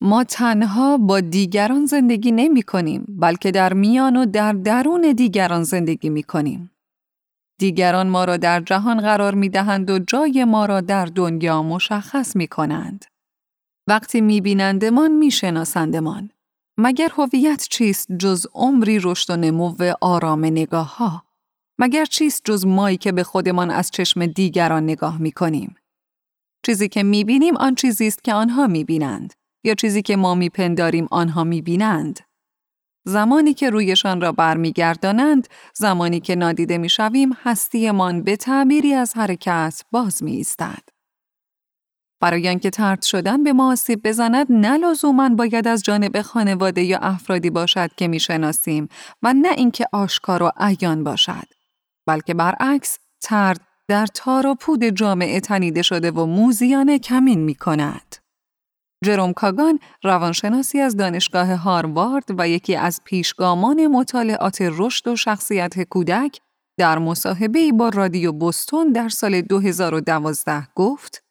ما 0.00 0.24
تنها 0.24 0.98
با 0.98 1.20
دیگران 1.20 1.86
زندگی 1.86 2.32
نمی 2.32 2.62
کنیم 2.62 3.04
بلکه 3.08 3.50
در 3.50 3.72
میان 3.72 4.16
و 4.16 4.26
در 4.26 4.52
درون 4.52 5.12
دیگران 5.12 5.62
زندگی 5.62 6.10
می 6.10 6.22
کنیم. 6.22 6.70
دیگران 7.60 8.08
ما 8.08 8.24
را 8.24 8.36
در 8.36 8.60
جهان 8.60 9.00
قرار 9.00 9.34
می 9.34 9.48
دهند 9.48 9.90
و 9.90 9.98
جای 9.98 10.44
ما 10.44 10.66
را 10.66 10.80
در 10.80 11.04
دنیا 11.04 11.62
مشخص 11.62 12.36
می 12.36 12.48
کنند. 12.48 13.04
وقتی 13.88 14.20
می 14.20 14.40
بینندمان 14.40 15.12
می 15.12 15.30
شناسندمان. 15.30 16.30
مگر 16.78 17.08
هویت 17.16 17.66
چیست 17.70 18.12
جز 18.12 18.46
عمری 18.54 18.98
رشد 19.02 19.30
و 19.30 19.36
نمو 19.36 19.74
آرام 20.00 20.44
نگاه 20.44 20.96
ها؟ 20.96 21.22
مگر 21.78 22.04
چیست 22.04 22.42
جز 22.44 22.66
مایی 22.66 22.96
که 22.96 23.12
به 23.12 23.22
خودمان 23.22 23.70
از 23.70 23.90
چشم 23.90 24.26
دیگران 24.26 24.82
نگاه 24.82 25.18
می 25.18 25.32
کنیم؟ 25.32 25.76
چیزی 26.66 26.88
که 26.88 27.02
می 27.02 27.24
بینیم 27.24 27.56
آن 27.56 27.74
چیزی 27.74 28.06
است 28.06 28.24
که 28.24 28.34
آنها 28.34 28.66
می 28.66 28.84
بینند 28.84 29.34
یا 29.64 29.74
چیزی 29.74 30.02
که 30.02 30.16
ما 30.16 30.34
می 30.34 30.48
پنداریم 30.48 31.08
آنها 31.10 31.44
می 31.44 31.62
بینند. 31.62 32.20
زمانی 33.04 33.54
که 33.54 33.70
رویشان 33.70 34.20
را 34.20 34.32
برمیگردانند، 34.32 35.48
زمانی 35.74 36.20
که 36.20 36.34
نادیده 36.34 36.78
می‌شویم، 36.78 37.32
هستیمان 37.42 38.22
به 38.22 38.36
تعبیری 38.36 38.94
از 38.94 39.16
حرکت 39.16 39.82
باز 39.90 40.22
می 40.22 40.32
ایستد. 40.32 40.82
برای 42.20 42.48
آنکه 42.48 42.70
ترد 42.70 43.02
شدن 43.02 43.42
به 43.42 43.52
ما 43.52 43.72
آسیب 43.72 44.08
بزند 44.08 44.46
نه 44.50 44.78
باید 45.36 45.68
از 45.68 45.82
جانب 45.82 46.22
خانواده 46.22 46.82
یا 46.82 46.98
افرادی 46.98 47.50
باشد 47.50 47.90
که 47.96 48.08
می‌شناسیم 48.08 48.88
و 49.22 49.34
نه 49.34 49.48
اینکه 49.48 49.86
آشکار 49.92 50.42
و 50.42 50.52
عیان 50.56 51.04
باشد 51.04 51.46
بلکه 52.06 52.34
برعکس 52.34 52.98
ترد 53.22 53.60
در 53.88 54.06
تار 54.06 54.46
و 54.46 54.54
پود 54.54 54.84
جامعه 54.84 55.40
تنیده 55.40 55.82
شده 55.82 56.10
و 56.10 56.26
موزیانه 56.26 56.98
کمین 56.98 57.40
می 57.40 57.54
کند. 57.54 58.16
جروم 59.04 59.32
کاگان 59.32 59.78
روانشناسی 60.04 60.80
از 60.80 60.96
دانشگاه 60.96 61.54
هاروارد 61.54 62.24
و 62.38 62.48
یکی 62.48 62.76
از 62.76 63.00
پیشگامان 63.04 63.86
مطالعات 63.86 64.58
رشد 64.60 65.08
و 65.08 65.16
شخصیت 65.16 65.82
کودک 65.82 66.40
در 66.78 66.98
مصاحبه 66.98 67.72
با 67.72 67.88
رادیو 67.88 68.32
بوستون 68.32 68.92
در 68.92 69.08
سال 69.08 69.40
2012 69.40 70.68
گفت 70.74 71.24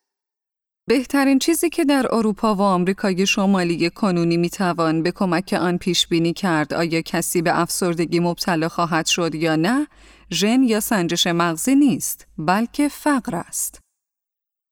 بهترین 0.89 1.39
چیزی 1.39 1.69
که 1.69 1.85
در 1.85 2.15
اروپا 2.15 2.55
و 2.55 2.61
آمریکای 2.61 3.27
شمالی 3.27 3.89
کنونی 3.89 4.37
می‌توان 4.37 5.03
به 5.03 5.11
کمک 5.11 5.57
آن 5.61 5.77
پیش 5.77 6.07
بینی 6.07 6.33
کرد 6.33 6.73
آیا 6.73 7.01
کسی 7.01 7.41
به 7.41 7.59
افسردگی 7.59 8.19
مبتلا 8.19 8.69
خواهد 8.69 9.05
شد 9.05 9.35
یا 9.35 9.55
نه 9.55 9.87
ژن 10.33 10.63
یا 10.63 10.79
سنجش 10.79 11.27
مغزی 11.27 11.75
نیست 11.75 12.27
بلکه 12.37 12.87
فقر 12.87 13.35
است. 13.35 13.86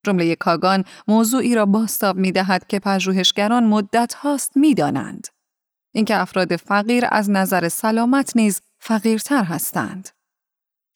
جمله 0.06 0.34
کاگان 0.34 0.84
موضوعی 1.08 1.54
را 1.54 1.66
باستاب 1.66 2.16
می 2.16 2.32
دهد 2.32 2.66
که 2.66 2.78
پژوهشگران 2.78 3.64
مدت 3.64 4.14
هاست 4.14 4.56
می 4.56 4.74
دانند. 4.74 5.26
اینکه 5.94 6.16
افراد 6.16 6.56
فقیر 6.56 7.04
از 7.08 7.30
نظر 7.30 7.68
سلامت 7.68 8.36
نیز 8.36 8.60
فقیرتر 8.78 9.44
هستند. 9.44 10.08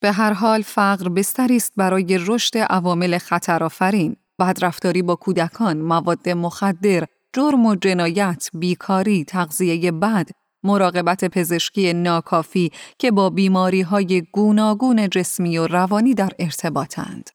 به 0.01 0.13
هر 0.13 0.33
حال 0.33 0.63
فقر 0.63 1.09
بستری 1.09 1.57
است 1.57 1.73
برای 1.77 2.19
رشد 2.21 2.59
عوامل 2.59 3.19
خطرآفرین، 3.19 4.17
بدرفتاری 4.41 5.03
با 5.03 5.17
کودکان، 5.17 5.79
مواد 5.79 6.29
مخدر، 6.29 7.05
جرم 7.33 7.67
و 7.67 7.75
جنایت، 7.75 8.49
بیکاری، 8.55 9.25
تغذیه 9.25 9.93
بد، 9.93 10.29
مراقبت 10.63 11.25
پزشکی 11.25 11.93
ناکافی 11.93 12.73
که 12.99 13.11
با 13.11 13.31
بیماری 13.31 13.81
های 13.81 14.23
گوناگون 14.33 15.09
جسمی 15.09 15.59
و 15.59 15.67
روانی 15.67 16.15
در 16.15 16.31
ارتباطند. 16.39 17.31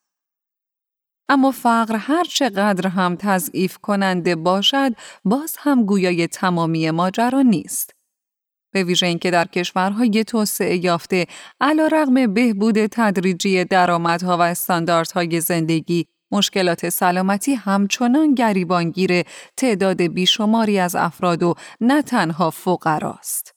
اما 1.29 1.51
فقر 1.51 1.95
هر 1.95 2.23
چقدر 2.23 2.87
هم 2.87 3.15
تضعیف 3.19 3.77
کننده 3.77 4.35
باشد 4.35 4.91
باز 5.25 5.55
هم 5.59 5.85
گویای 5.85 6.27
تمامی 6.27 6.91
ماجرا 6.91 7.41
نیست. 7.41 7.95
به 8.73 8.83
ویژه 8.83 9.07
اینکه 9.07 9.31
در 9.31 9.45
کشورهای 9.45 10.23
توسعه 10.23 10.85
یافته 10.85 11.25
علا 11.61 11.87
رغم 11.87 12.33
بهبود 12.33 12.85
تدریجی 12.85 13.63
درآمدها 13.63 14.37
و 14.37 14.41
استانداردهای 14.41 15.41
زندگی 15.41 16.05
مشکلات 16.31 16.89
سلامتی 16.89 17.53
همچنان 17.53 18.33
گریبانگیر 18.33 19.23
تعداد 19.57 20.01
بیشماری 20.01 20.79
از 20.79 20.95
افراد 20.95 21.43
و 21.43 21.53
نه 21.81 22.01
تنها 22.01 22.49
فقراست. 22.49 23.55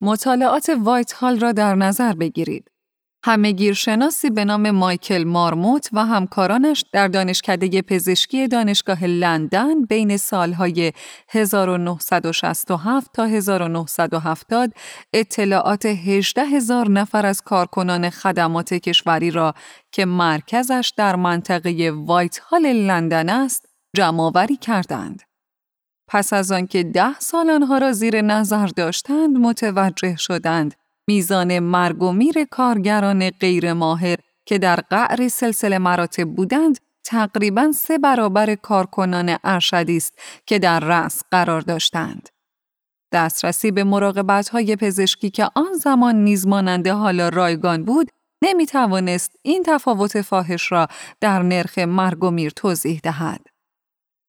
مطالعات 0.00 0.70
وایت 0.80 1.12
هال 1.12 1.40
را 1.40 1.52
در 1.52 1.74
نظر 1.74 2.12
بگیرید. 2.12 2.71
گیرشناسی 3.28 4.30
به 4.30 4.44
نام 4.44 4.70
مایکل 4.70 5.24
مارموت 5.24 5.88
و 5.92 6.04
همکارانش 6.04 6.84
در 6.92 7.08
دانشکده 7.08 7.82
پزشکی 7.82 8.48
دانشگاه 8.48 9.04
لندن 9.04 9.84
بین 9.84 10.16
سالهای 10.16 10.92
1967 11.28 13.12
تا 13.12 13.24
1970 13.24 14.72
اطلاعات 15.12 15.86
18 15.86 16.42
هزار 16.42 16.88
نفر 16.88 17.26
از 17.26 17.42
کارکنان 17.42 18.10
خدمات 18.10 18.74
کشوری 18.74 19.30
را 19.30 19.54
که 19.92 20.04
مرکزش 20.04 20.92
در 20.96 21.16
منطقه 21.16 21.92
وایت 21.94 22.38
هال 22.38 22.66
لندن 22.66 23.28
است 23.28 23.68
جمعآوری 23.96 24.56
کردند. 24.56 25.22
پس 26.08 26.32
از 26.32 26.52
آنکه 26.52 26.82
ده 26.82 27.18
سال 27.18 27.50
آنها 27.50 27.78
را 27.78 27.92
زیر 27.92 28.20
نظر 28.20 28.66
داشتند 28.66 29.36
متوجه 29.36 30.16
شدند 30.16 30.74
میزان 31.08 31.58
مرگ 31.58 32.02
و 32.02 32.12
میر 32.12 32.44
کارگران 32.44 33.30
غیر 33.30 33.72
ماهر 33.72 34.16
که 34.46 34.58
در 34.58 34.76
قعر 34.76 35.28
سلسله 35.28 35.78
مراتب 35.78 36.24
بودند 36.24 36.78
تقریبا 37.04 37.72
سه 37.72 37.98
برابر 37.98 38.54
کارکنان 38.54 39.36
ارشدی 39.44 39.96
است 39.96 40.18
که 40.46 40.58
در 40.58 40.80
رأس 40.80 41.22
قرار 41.30 41.60
داشتند. 41.60 42.28
دسترسی 43.12 43.70
به 43.70 43.84
مراقبت 43.84 44.48
های 44.48 44.76
پزشکی 44.76 45.30
که 45.30 45.48
آن 45.54 45.72
زمان 45.72 46.14
نیز 46.14 46.46
ماننده 46.46 46.92
حالا 46.92 47.28
رایگان 47.28 47.84
بود 47.84 48.10
نمی 48.42 48.66
توانست 48.66 49.36
این 49.42 49.62
تفاوت 49.66 50.20
فاحش 50.20 50.72
را 50.72 50.86
در 51.20 51.42
نرخ 51.42 51.78
مرگ 51.78 52.24
و 52.24 52.30
میر 52.30 52.50
توضیح 52.50 53.00
دهد. 53.02 53.51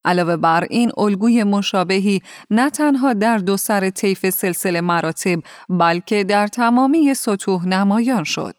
علاوه 0.05 0.37
بر 0.37 0.67
این 0.69 0.91
الگوی 0.97 1.43
مشابهی 1.43 2.21
نه 2.49 2.69
تنها 2.69 3.13
در 3.13 3.37
دو 3.37 3.57
سر 3.57 3.89
طیف 3.89 4.29
سلسله 4.29 4.81
مراتب 4.81 5.39
بلکه 5.69 6.23
در 6.23 6.47
تمامی 6.47 7.13
سطوح 7.13 7.67
نمایان 7.67 8.23
شد. 8.23 8.55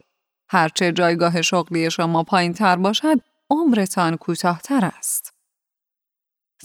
هرچه 0.48 0.92
جایگاه 0.92 1.42
شغلی 1.42 1.90
شما 1.90 2.22
پایین 2.22 2.52
تر 2.52 2.76
باشد، 2.76 3.20
عمرتان 3.50 4.16
کوتاهتر 4.16 4.90
است. 4.98 5.35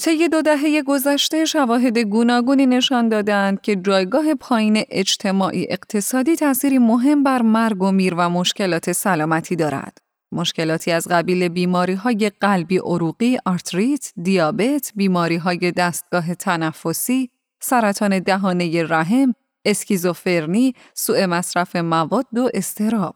طی 0.02 0.28
دو 0.28 0.42
دهه 0.42 0.82
گذشته 0.82 1.46
شواهد 1.46 1.98
گوناگونی 1.98 2.66
نشان 2.66 3.10
دادند 3.10 3.62
که 3.62 3.76
جایگاه 3.76 4.36
پایین 4.36 4.84
اجتماعی 4.90 5.68
اقتصادی 5.70 6.36
تأثیری 6.36 6.78
مهم 6.78 7.24
بر 7.24 7.42
مرگ 7.42 7.82
و 7.82 7.92
میر 7.92 8.14
و 8.18 8.30
مشکلات 8.30 8.92
سلامتی 8.92 9.56
دارد. 9.56 9.98
مشکلاتی 10.32 10.92
از 10.92 11.08
قبیل 11.08 11.48
بیماری 11.48 11.94
های 11.94 12.32
قلبی 12.42 12.78
عروقی، 12.78 13.38
آرتریت، 13.46 14.12
دیابت، 14.24 14.92
بیماری 14.96 15.36
های 15.36 15.72
دستگاه 15.72 16.36
تنفسی، 16.36 17.30
سرطان 17.62 18.20
دهانه 18.20 18.84
رحم، 18.84 19.34
اسکیزوفرنی، 19.66 20.74
سوء 20.94 21.28
مصرف 21.28 21.76
مواد 21.76 22.38
و 22.38 22.50
اضطراب. 22.54 23.16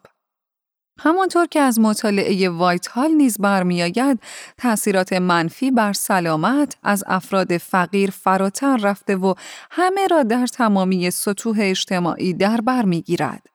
همانطور 1.00 1.46
که 1.46 1.60
از 1.60 1.80
مطالعه 1.80 2.50
وایت 2.50 2.88
هال 2.88 3.12
نیز 3.12 3.38
برمیآید 3.38 4.20
تأثیرات 4.58 5.14
منفی 5.14 5.72
بر 5.72 5.94
سلامت 5.94 6.78
از 6.84 7.04
افراد 7.08 7.58
فقیر 7.58 8.12
فراتر 8.12 8.78
رفته 8.78 9.16
و 9.16 9.34
همه 9.72 10.08
را 10.08 10.24
در 10.24 10.48
تمامی 10.48 11.12
سطوح 11.12 11.58
اجتماعی 11.62 12.34
در 12.34 12.62
بر 12.62 12.86
می‌گیرد. 12.86 13.53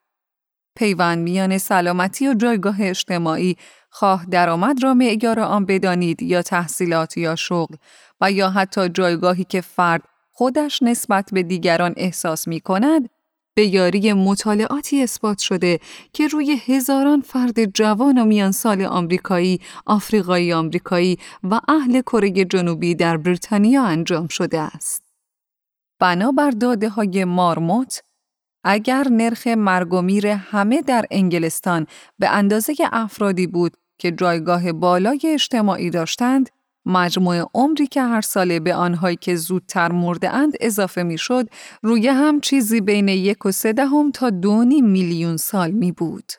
پیوند 0.78 1.18
میان 1.18 1.58
سلامتی 1.58 2.28
و 2.28 2.34
جایگاه 2.34 2.76
اجتماعی 2.80 3.56
خواه 3.90 4.26
درآمد 4.30 4.82
را 4.82 4.94
معیار 4.94 5.40
آن 5.40 5.66
بدانید 5.66 6.22
یا 6.22 6.42
تحصیلات 6.42 7.16
یا 7.16 7.36
شغل 7.36 7.74
و 8.20 8.32
یا 8.32 8.50
حتی 8.50 8.88
جایگاهی 8.88 9.44
که 9.44 9.60
فرد 9.60 10.02
خودش 10.32 10.82
نسبت 10.82 11.30
به 11.32 11.42
دیگران 11.42 11.94
احساس 11.96 12.48
می 12.48 12.60
کند 12.60 13.08
به 13.54 13.66
یاری 13.66 14.12
مطالعاتی 14.12 15.02
اثبات 15.02 15.38
شده 15.38 15.80
که 16.12 16.28
روی 16.28 16.60
هزاران 16.66 17.20
فرد 17.20 17.64
جوان 17.64 18.18
و 18.18 18.24
میان 18.24 18.52
سال 18.52 18.82
آمریکایی، 18.82 19.60
آفریقایی 19.86 20.52
آمریکایی 20.52 21.18
و 21.50 21.60
اهل 21.68 22.00
کره 22.00 22.30
جنوبی 22.44 22.94
در 22.94 23.16
بریتانیا 23.16 23.84
انجام 23.84 24.28
شده 24.28 24.60
است. 24.60 25.02
بنابر 25.98 26.50
داده 26.50 26.88
های 26.88 27.24
مارموت، 27.24 28.02
اگر 28.64 29.06
نرخ 29.10 29.46
مرگ 29.46 29.92
و 29.92 30.02
میر 30.02 30.26
همه 30.26 30.82
در 30.82 31.04
انگلستان 31.10 31.86
به 32.18 32.28
اندازه 32.28 32.74
افرادی 32.92 33.46
بود 33.46 33.76
که 33.98 34.10
جایگاه 34.10 34.72
بالای 34.72 35.20
اجتماعی 35.24 35.90
داشتند، 35.90 36.50
مجموع 36.86 37.50
عمری 37.54 37.86
که 37.86 38.02
هر 38.02 38.20
ساله 38.20 38.60
به 38.60 38.74
آنهایی 38.74 39.16
که 39.16 39.36
زودتر 39.36 39.92
مرده 39.92 40.30
اند 40.30 40.52
اضافه 40.60 41.02
می 41.02 41.18
شد 41.18 41.48
روی 41.82 42.08
هم 42.08 42.40
چیزی 42.40 42.80
بین 42.80 43.08
یک 43.08 43.46
و 43.46 43.52
سه 43.52 43.72
دهم 43.72 44.10
تا 44.10 44.30
دو 44.30 44.64
میلیون 44.64 45.36
سال 45.36 45.70
می 45.70 45.92
بود. 45.92 46.32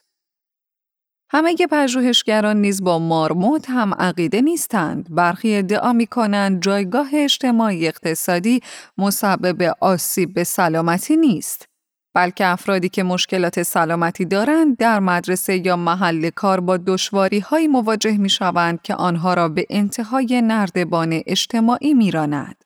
همه 1.31 1.55
پژوهشگران 1.71 2.61
نیز 2.61 2.83
با 2.83 2.99
مارموت 2.99 3.69
هم 3.69 3.93
عقیده 3.93 4.41
نیستند. 4.41 5.15
برخی 5.15 5.55
ادعا 5.55 5.93
می 5.93 6.07
کنند 6.07 6.61
جایگاه 6.61 7.09
اجتماعی 7.13 7.87
اقتصادی 7.87 8.59
مسبب 8.97 9.75
آسیب 9.81 10.33
به 10.33 10.43
سلامتی 10.43 11.17
نیست. 11.17 11.65
بلکه 12.13 12.45
افرادی 12.45 12.89
که 12.89 13.03
مشکلات 13.03 13.63
سلامتی 13.63 14.25
دارند 14.25 14.77
در 14.77 14.99
مدرسه 14.99 15.65
یا 15.65 15.75
محل 15.75 16.29
کار 16.29 16.59
با 16.59 16.77
دشواری 16.77 17.39
های 17.39 17.67
مواجه 17.67 18.17
می 18.17 18.29
شوند 18.29 18.81
که 18.81 18.95
آنها 18.95 19.33
را 19.33 19.49
به 19.49 19.65
انتهای 19.69 20.41
نردبان 20.41 21.21
اجتماعی 21.25 21.93
می 21.93 22.11
راند. 22.11 22.63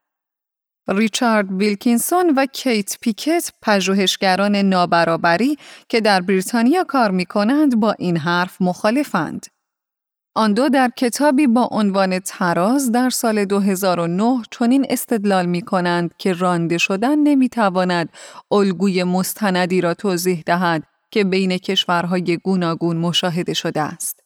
ریچارد 0.87 1.51
ویلکینسون 1.51 2.33
و 2.37 2.45
کیت 2.45 2.97
پیکت 3.01 3.51
پژوهشگران 3.61 4.55
نابرابری 4.55 5.57
که 5.89 6.01
در 6.01 6.21
بریتانیا 6.21 6.83
کار 6.83 7.11
می 7.11 7.25
کنند 7.25 7.79
با 7.79 7.95
این 7.99 8.17
حرف 8.17 8.61
مخالفند. 8.61 9.52
آن 10.35 10.53
دو 10.53 10.69
در 10.69 10.91
کتابی 10.97 11.47
با 11.47 11.69
عنوان 11.71 12.19
تراز 12.19 12.91
در 12.91 13.09
سال 13.09 13.45
2009 13.45 14.41
چنین 14.51 14.85
استدلال 14.89 15.45
می 15.45 15.61
کنند 15.61 16.13
که 16.17 16.33
رانده 16.33 16.77
شدن 16.77 17.19
نمی 17.19 17.49
تواند 17.49 18.09
الگوی 18.51 19.03
مستندی 19.03 19.81
را 19.81 19.93
توضیح 19.93 20.43
دهد 20.45 20.83
که 21.11 21.23
بین 21.23 21.57
کشورهای 21.57 22.37
گوناگون 22.37 22.97
مشاهده 22.97 23.53
شده 23.53 23.81
است. 23.81 24.19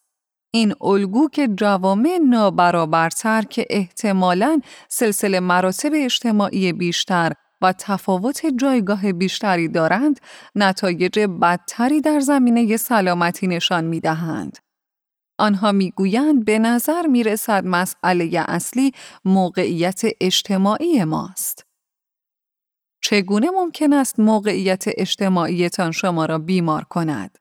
این 0.52 0.74
الگو 0.82 1.30
که 1.30 1.48
جوامع 1.48 2.20
نابرابرتر 2.30 3.42
که 3.42 3.66
احتمالاً 3.70 4.62
سلسله 4.90 5.40
مراتب 5.40 5.92
اجتماعی 5.96 6.74
بیشتر 6.74 7.32
و 7.62 7.74
تفاوت 7.74 8.46
جایگاه 8.46 9.12
بیشتری 9.12 9.68
دارند، 9.68 10.20
نتایج 10.56 11.20
بدتری 11.20 12.02
در 12.02 12.20
زمینه 12.20 12.78
سلامتی 12.78 13.48
نشان 13.48 13.84
می 13.84 14.00
دهند. 14.00 14.67
آنها 15.40 15.72
می‌گویند 15.72 16.46
به 16.46 16.60
نظر 16.60 17.08
می 17.08 17.24
رسد 17.24 17.66
مسئله 17.66 18.46
اصلی 18.48 18.92
موقعیت 19.26 20.02
اجتماعی 20.22 21.04
ماست. 21.04 21.66
چگونه 23.04 23.50
ممکن 23.50 23.94
است 23.94 24.20
موقعیت 24.20 24.84
اجتماعیتان 24.88 25.92
شما 25.92 26.26
را 26.26 26.40
بیمار 26.40 26.84
کند؟ 26.84 27.38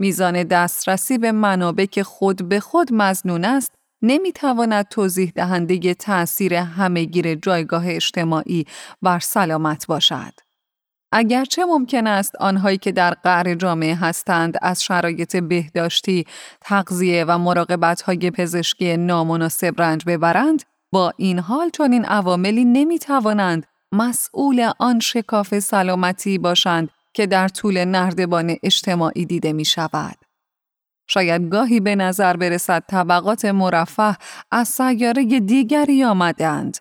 میزان 0.00 0.42
دسترسی 0.42 1.18
به 1.18 1.32
منابع 1.32 1.84
که 1.84 2.04
خود 2.04 2.48
به 2.48 2.60
خود 2.60 2.92
مزنون 2.92 3.44
است 3.44 3.74
نمی‌تواند 4.02 4.88
توضیح 4.88 5.32
دهنده 5.34 5.94
تأثیر 5.94 6.54
همهگیر 6.54 7.34
جایگاه 7.34 7.88
اجتماعی 7.88 8.66
بر 9.02 9.18
سلامت 9.18 9.86
باشد. 9.86 10.47
اگرچه 11.12 11.64
ممکن 11.64 12.06
است 12.06 12.36
آنهایی 12.36 12.78
که 12.78 12.92
در 12.92 13.10
قعر 13.10 13.54
جامعه 13.54 13.94
هستند 13.94 14.54
از 14.62 14.82
شرایط 14.82 15.36
بهداشتی، 15.36 16.26
تغذیه 16.60 17.24
و 17.24 17.38
مراقبت‌های 17.38 18.30
پزشکی 18.30 18.96
نامناسب 18.96 19.82
رنج 19.82 20.04
ببرند، 20.06 20.62
با 20.92 21.12
این 21.16 21.38
حال 21.38 21.70
چون 21.70 21.92
این 21.92 22.04
عواملی 22.04 22.64
نمی 22.64 22.98
توانند 22.98 23.66
مسئول 23.92 24.70
آن 24.78 25.00
شکاف 25.00 25.58
سلامتی 25.58 26.38
باشند 26.38 26.88
که 27.12 27.26
در 27.26 27.48
طول 27.48 27.84
نردبان 27.84 28.56
اجتماعی 28.62 29.24
دیده 29.24 29.52
می 29.52 29.64
شود. 29.64 30.16
شاید 31.06 31.48
گاهی 31.48 31.80
به 31.80 31.96
نظر 31.96 32.36
برسد 32.36 32.84
طبقات 32.88 33.44
مرفه 33.44 34.16
از 34.50 34.68
سیاره 34.68 35.40
دیگری 35.40 36.04
آمدند. 36.04 36.78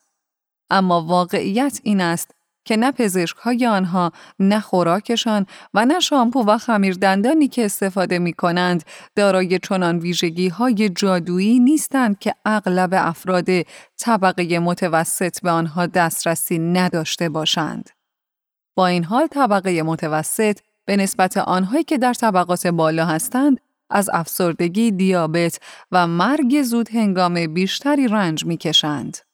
اما 0.69 1.01
واقعیت 1.01 1.79
این 1.83 2.01
است 2.01 2.31
که 2.67 2.77
نه 2.77 2.91
پزشک 2.91 3.37
های 3.37 3.67
آنها، 3.67 4.11
نه 4.39 4.59
خوراکشان 4.59 5.45
و 5.73 5.85
نه 5.85 5.99
شامپو 5.99 6.43
و 6.43 6.57
خمیر 6.57 6.93
دندانی 6.93 7.47
که 7.47 7.65
استفاده 7.65 8.19
می 8.19 8.33
کنند 8.33 8.83
دارای 9.15 9.59
چنان 9.59 9.99
ویژگی 9.99 10.47
های 10.47 10.89
جادویی 10.89 11.59
نیستند 11.59 12.19
که 12.19 12.33
اغلب 12.45 12.89
افراد 12.93 13.45
طبقه 13.97 14.59
متوسط 14.59 15.41
به 15.41 15.51
آنها 15.51 15.85
دسترسی 15.85 16.59
نداشته 16.59 17.29
باشند. 17.29 17.89
با 18.75 18.87
این 18.87 19.03
حال 19.03 19.27
طبقه 19.27 19.83
متوسط 19.83 20.59
به 20.85 20.97
نسبت 20.97 21.37
آنهایی 21.37 21.83
که 21.83 21.97
در 21.97 22.13
طبقات 22.13 22.67
بالا 22.67 23.05
هستند 23.05 23.59
از 23.89 24.09
افسردگی، 24.13 24.91
دیابت 24.91 25.59
و 25.91 26.07
مرگ 26.07 26.61
زود 26.61 26.89
هنگام 26.89 27.53
بیشتری 27.53 28.07
رنج 28.07 28.45
می 28.45 28.57
کشند. 28.57 29.26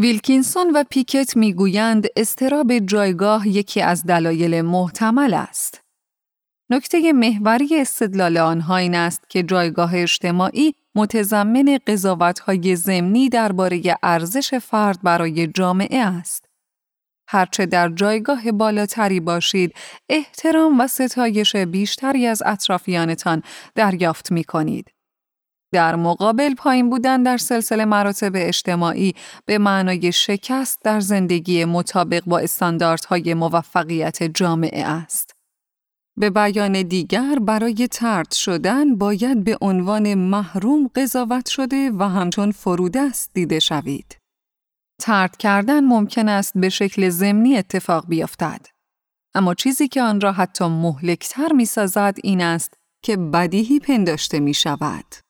ویلکینسون 0.00 0.70
و 0.74 0.84
پیکت 0.90 1.36
می‌گویند 1.36 2.06
استراب 2.16 2.78
جایگاه 2.78 3.48
یکی 3.48 3.80
از 3.80 4.04
دلایل 4.06 4.62
محتمل 4.62 5.34
است. 5.34 5.80
نکته 6.70 7.12
محوری 7.12 7.80
استدلال 7.80 8.36
آنها 8.36 8.76
این 8.76 8.94
است 8.94 9.30
که 9.30 9.42
جایگاه 9.42 9.94
اجتماعی 9.94 10.74
متضمن 10.94 11.78
قضاوت‌های 11.86 12.76
ضمنی 12.76 13.28
درباره 13.28 13.82
ارزش 14.02 14.54
فرد 14.54 15.02
برای 15.02 15.46
جامعه 15.46 15.98
است. 15.98 16.44
هرچه 17.28 17.66
در 17.66 17.88
جایگاه 17.88 18.52
بالاتری 18.52 19.20
باشید، 19.20 19.74
احترام 20.08 20.80
و 20.80 20.86
ستایش 20.86 21.56
بیشتری 21.56 22.26
از 22.26 22.42
اطرافیانتان 22.46 23.42
دریافت 23.74 24.32
می 24.32 24.44
کنید. 24.44 24.90
در 25.72 25.96
مقابل 25.96 26.54
پایین 26.54 26.90
بودن 26.90 27.22
در 27.22 27.36
سلسله 27.36 27.84
مراتب 27.84 28.32
اجتماعی 28.34 29.14
به 29.46 29.58
معنای 29.58 30.12
شکست 30.12 30.78
در 30.84 31.00
زندگی 31.00 31.64
مطابق 31.64 32.22
با 32.26 32.38
استانداردهای 32.38 33.34
موفقیت 33.34 34.22
جامعه 34.22 34.84
است. 34.84 35.32
به 36.16 36.30
بیان 36.30 36.82
دیگر 36.82 37.38
برای 37.38 37.88
ترد 37.88 38.32
شدن 38.32 38.96
باید 38.96 39.44
به 39.44 39.58
عنوان 39.60 40.14
محروم 40.14 40.90
قضاوت 40.94 41.48
شده 41.48 41.90
و 41.90 42.02
همچون 42.02 42.50
فرودست 42.50 43.30
دیده 43.34 43.58
شوید. 43.58 44.18
ترد 45.00 45.36
کردن 45.36 45.84
ممکن 45.84 46.28
است 46.28 46.52
به 46.54 46.68
شکل 46.68 47.08
ضمنی 47.08 47.56
اتفاق 47.56 48.06
بیفتد. 48.08 48.66
اما 49.34 49.54
چیزی 49.54 49.88
که 49.88 50.02
آن 50.02 50.20
را 50.20 50.32
حتی 50.32 50.64
مهلکتر 50.64 51.52
می 51.52 51.64
سازد 51.64 52.16
این 52.22 52.40
است 52.40 52.74
که 53.02 53.16
بدیهی 53.16 53.78
پنداشته 53.80 54.40
می 54.40 54.54
شود. 54.54 55.27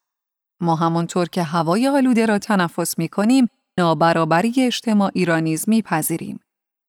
ما 0.61 0.77
همانطور 0.77 1.29
که 1.29 1.42
هوای 1.42 1.88
آلوده 1.88 2.27
را 2.27 2.38
تنفس 2.38 2.99
می 2.99 3.09
کنیم، 3.09 3.49
نابرابری 3.79 4.55
اجتماعی 4.59 5.25
را 5.25 5.40
نیز 5.40 5.68
می 5.68 5.83
پذیریم. 5.83 6.40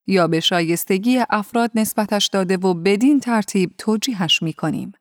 یا 0.08 0.28
به 0.28 0.40
شایستگی 0.40 1.20
افراد 1.30 1.72
نسبتش 1.76 2.28
داده 2.28 2.58
و 2.58 2.74
بدین 2.74 3.20
ترتیب 3.20 3.74
توجیهش 3.78 4.42
می 4.42 4.54
کنیم. 4.54 4.92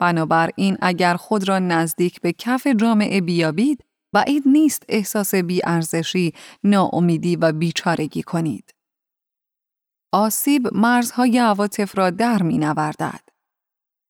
بنابراین 0.00 0.76
اگر 0.82 1.16
خود 1.16 1.48
را 1.48 1.58
نزدیک 1.58 2.20
به 2.20 2.32
کف 2.32 2.66
جامعه 2.66 3.20
بیابید، 3.20 3.84
بعید 4.12 4.42
نیست 4.46 4.82
احساس 4.88 5.34
بیارزشی، 5.34 6.32
ناامیدی 6.64 7.36
و 7.36 7.52
بیچارگی 7.52 8.22
کنید. 8.22 8.74
آسیب 10.12 10.74
مرزهای 10.74 11.38
عواطف 11.38 11.98
را 11.98 12.10
در 12.10 12.42
می 12.42 12.58
نوردد. 12.58 13.35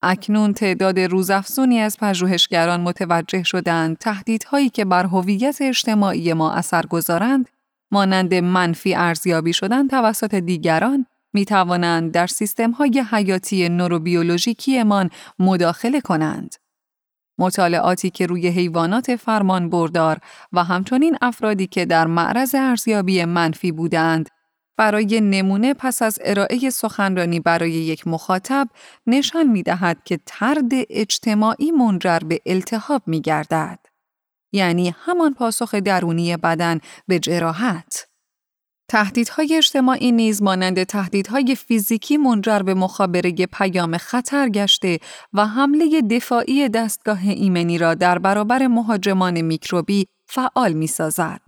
اکنون 0.02 0.52
تعداد 0.52 1.00
روزافزونی 1.00 1.80
از 1.80 1.96
پژوهشگران 2.00 2.80
متوجه 2.80 3.42
شدند 3.42 3.98
تهدیدهایی 3.98 4.68
که 4.68 4.84
بر 4.84 5.06
هویت 5.06 5.58
اجتماعی 5.60 6.32
ما 6.32 6.52
اثر 6.52 6.86
گذارند 6.86 7.48
مانند 7.90 8.34
منفی 8.34 8.94
ارزیابی 8.94 9.52
شدن 9.52 9.88
توسط 9.88 10.34
دیگران 10.34 11.06
می 11.32 11.44
توانند 11.44 12.12
در 12.12 12.26
سیستم 12.26 12.70
های 12.70 13.04
حیاتی 13.10 13.68
نوروبیولوژیکیمان 13.68 15.10
مداخله 15.38 16.00
کنند. 16.00 16.54
مطالعاتی 17.38 18.10
که 18.10 18.26
روی 18.26 18.48
حیوانات 18.48 19.16
فرمان 19.16 19.70
بردار 19.70 20.18
و 20.52 20.64
همچنین 20.64 21.16
افرادی 21.22 21.66
که 21.66 21.84
در 21.84 22.06
معرض 22.06 22.54
ارزیابی 22.54 23.24
منفی 23.24 23.72
بودند 23.72 24.28
برای 24.76 25.20
نمونه 25.20 25.74
پس 25.74 26.02
از 26.02 26.18
ارائه 26.24 26.70
سخنرانی 26.70 27.40
برای 27.40 27.72
یک 27.72 28.06
مخاطب 28.06 28.68
نشان 29.06 29.46
می 29.46 29.62
دهد 29.62 30.04
که 30.04 30.20
ترد 30.26 30.70
اجتماعی 30.90 31.70
منجر 31.70 32.18
به 32.18 32.40
التهاب 32.46 33.02
می 33.06 33.20
گردد. 33.20 33.78
یعنی 34.52 34.94
همان 34.98 35.34
پاسخ 35.34 35.74
درونی 35.74 36.36
بدن 36.36 36.80
به 37.08 37.18
جراحت. 37.18 38.08
تهدیدهای 38.88 39.54
اجتماعی 39.56 40.12
نیز 40.12 40.42
مانند 40.42 40.84
تهدیدهای 40.84 41.54
فیزیکی 41.54 42.16
منجر 42.16 42.58
به 42.58 42.74
مخابره 42.74 43.32
پیام 43.32 43.96
خطر 43.96 44.48
گشته 44.48 44.98
و 45.32 45.46
حمله 45.46 46.02
دفاعی 46.02 46.68
دستگاه 46.68 47.20
ایمنی 47.22 47.78
را 47.78 47.94
در 47.94 48.18
برابر 48.18 48.66
مهاجمان 48.66 49.40
میکروبی 49.40 50.06
فعال 50.26 50.72
می 50.72 50.86
سازد. 50.86 51.40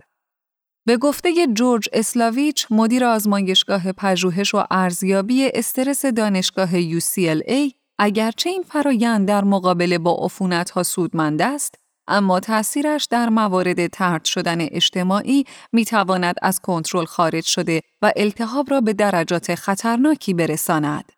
به 0.89 0.97
گفته 0.97 1.47
جورج 1.53 1.89
اسلاویچ 1.93 2.67
مدیر 2.69 3.05
آزمایشگاه 3.05 3.91
پژوهش 3.91 4.55
و 4.55 4.63
ارزیابی 4.71 5.49
استرس 5.53 6.05
دانشگاه 6.05 6.99
UCLA 6.99 7.73
اگرچه 7.99 8.49
این 8.49 8.63
فرایند 8.63 9.27
در 9.27 9.43
مقابله 9.43 9.97
با 9.97 10.17
عفونت‌ها 10.21 10.83
سودمند 10.83 11.41
است 11.41 11.75
اما 12.07 12.39
تأثیرش 12.39 13.07
در 13.11 13.29
موارد 13.29 13.87
طرد 13.87 14.25
شدن 14.25 14.57
اجتماعی 14.61 15.43
می 15.73 15.85
تواند 15.85 16.35
از 16.41 16.59
کنترل 16.59 17.05
خارج 17.05 17.43
شده 17.43 17.81
و 18.01 18.11
التهاب 18.15 18.71
را 18.71 18.81
به 18.81 18.93
درجات 18.93 19.55
خطرناکی 19.55 20.33
برساند. 20.33 21.11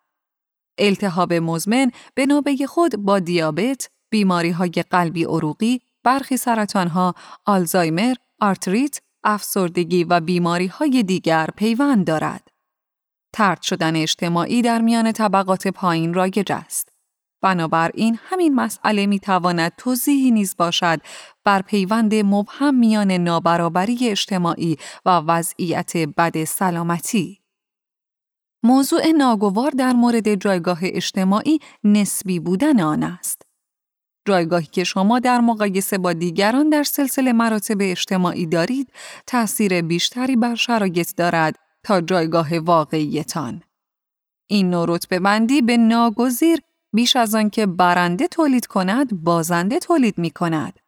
التهاب 0.78 1.32
مزمن 1.32 1.90
به 2.14 2.26
نوبه 2.26 2.56
خود 2.68 2.96
با 2.96 3.18
دیابت، 3.18 3.88
بیماری 4.10 4.50
های 4.50 4.84
قلبی 4.90 5.24
عروقی، 5.24 5.80
برخی 6.04 6.36
سرطانها، 6.36 7.14
آلزایمر، 7.46 8.14
آرتریت، 8.40 9.00
افسردگی 9.24 10.04
و 10.04 10.20
بیماری 10.20 10.66
های 10.66 11.02
دیگر 11.02 11.48
پیوند 11.56 12.06
دارد. 12.06 12.48
طرد 13.32 13.62
شدن 13.62 13.96
اجتماعی 13.96 14.62
در 14.62 14.80
میان 14.80 15.12
طبقات 15.12 15.68
پایین 15.68 16.14
رایج 16.14 16.52
است. 16.52 16.88
بنابراین 17.42 18.18
همین 18.22 18.54
مسئله 18.54 19.06
می 19.06 19.20
تواند 19.20 19.72
توضیحی 19.78 20.30
نیز 20.30 20.56
باشد 20.56 21.00
بر 21.44 21.62
پیوند 21.62 22.14
مبهم 22.14 22.74
میان 22.74 23.12
نابرابری 23.12 24.08
اجتماعی 24.08 24.76
و 25.04 25.10
وضعیت 25.10 25.96
بد 25.96 26.44
سلامتی. 26.44 27.42
موضوع 28.62 29.06
ناگوار 29.06 29.70
در 29.70 29.92
مورد 29.92 30.34
جایگاه 30.34 30.78
اجتماعی 30.82 31.58
نسبی 31.84 32.40
بودن 32.40 32.80
آن 32.80 33.02
است. 33.02 33.42
جایگاهی 34.24 34.66
که 34.66 34.84
شما 34.84 35.18
در 35.18 35.40
مقایسه 35.40 35.98
با 35.98 36.12
دیگران 36.12 36.68
در 36.68 36.82
سلسله 36.82 37.32
مراتب 37.32 37.76
اجتماعی 37.80 38.46
دارید، 38.46 38.92
تأثیر 39.26 39.82
بیشتری 39.82 40.36
بر 40.36 40.54
شرایط 40.54 41.16
دارد 41.16 41.58
تا 41.82 42.00
جایگاه 42.00 42.58
واقعیتان. 42.58 43.62
این 44.46 44.70
نوع 44.70 44.98
بندی 44.98 45.62
به 45.62 45.76
ناگزیر 45.76 46.60
بیش 46.92 47.16
از 47.16 47.34
آنکه 47.34 47.66
برنده 47.66 48.28
تولید 48.28 48.66
کند، 48.66 49.22
بازنده 49.22 49.78
تولید 49.78 50.18
می 50.18 50.30
کند. 50.30 50.78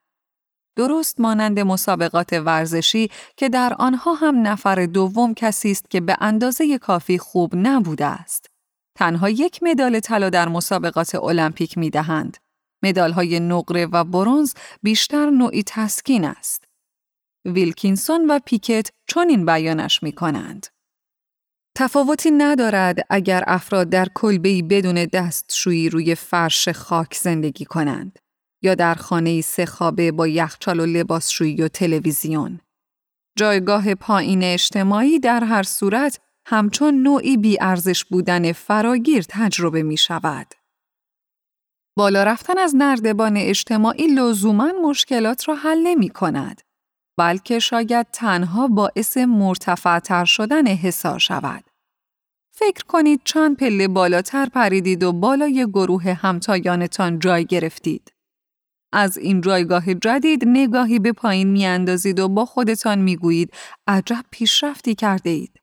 درست 0.76 1.20
مانند 1.20 1.60
مسابقات 1.60 2.32
ورزشی 2.32 3.10
که 3.36 3.48
در 3.48 3.74
آنها 3.78 4.14
هم 4.14 4.46
نفر 4.46 4.86
دوم 4.86 5.34
کسی 5.34 5.70
است 5.70 5.90
که 5.90 6.00
به 6.00 6.16
اندازه 6.20 6.78
کافی 6.78 7.18
خوب 7.18 7.52
نبوده 7.56 8.06
است. 8.06 8.46
تنها 8.94 9.28
یک 9.28 9.62
مدال 9.62 10.00
طلا 10.00 10.30
در 10.30 10.48
مسابقات 10.48 11.14
المپیک 11.14 11.78
می 11.78 11.90
دهند. 11.90 12.36
مدال 12.84 13.12
های 13.12 13.40
نقره 13.40 13.86
و 13.86 14.04
برونز 14.04 14.54
بیشتر 14.82 15.30
نوعی 15.30 15.62
تسکین 15.66 16.24
است. 16.24 16.64
ویلکینسون 17.44 18.30
و 18.30 18.38
پیکت 18.44 18.90
چنین 19.06 19.46
بیانش 19.46 20.02
می 20.02 20.12
کنند. 20.12 20.66
تفاوتی 21.76 22.30
ندارد 22.30 22.98
اگر 23.10 23.44
افراد 23.46 23.88
در 23.88 24.06
کلبه‌ای 24.14 24.62
بدون 24.62 25.04
دستشویی 25.04 25.88
روی 25.88 26.14
فرش 26.14 26.68
خاک 26.68 27.14
زندگی 27.14 27.64
کنند 27.64 28.18
یا 28.62 28.74
در 28.74 28.94
خانه 28.94 29.42
خوابه 29.68 30.12
با 30.12 30.28
یخچال 30.28 30.80
و 30.80 30.86
لباسشویی 30.86 31.62
و 31.62 31.68
تلویزیون. 31.68 32.60
جایگاه 33.38 33.94
پایین 33.94 34.42
اجتماعی 34.42 35.18
در 35.18 35.44
هر 35.44 35.62
صورت 35.62 36.20
همچون 36.46 37.02
نوعی 37.02 37.36
بیارزش 37.36 38.04
بودن 38.04 38.52
فراگیر 38.52 39.24
تجربه 39.28 39.82
می 39.82 39.96
شود. 39.96 40.46
بالا 41.96 42.24
رفتن 42.24 42.58
از 42.58 42.76
نردبان 42.76 43.36
اجتماعی 43.36 44.06
لزوما 44.06 44.72
مشکلات 44.82 45.48
را 45.48 45.54
حل 45.54 45.78
نمی 45.82 46.08
کند. 46.08 46.60
بلکه 47.18 47.58
شاید 47.58 48.06
تنها 48.12 48.68
باعث 48.68 49.16
مرتفعتر 49.16 50.24
شدن 50.24 50.66
حسار 50.66 51.18
شود. 51.18 51.64
فکر 52.56 52.84
کنید 52.84 53.20
چند 53.24 53.56
پله 53.56 53.88
بالاتر 53.88 54.46
پریدید 54.46 55.02
و 55.02 55.12
بالای 55.12 55.66
گروه 55.66 56.12
همتایانتان 56.12 57.18
جای 57.18 57.44
گرفتید. 57.44 58.12
از 58.92 59.18
این 59.18 59.40
جایگاه 59.40 59.94
جدید 59.94 60.42
نگاهی 60.46 60.98
به 60.98 61.12
پایین 61.12 61.48
میاندازید 61.48 62.20
و 62.20 62.28
با 62.28 62.44
خودتان 62.44 62.98
می‌گویید 62.98 63.54
عجب 63.86 64.24
پیشرفتی 64.30 64.94
کرده 64.94 65.30
اید. 65.30 65.60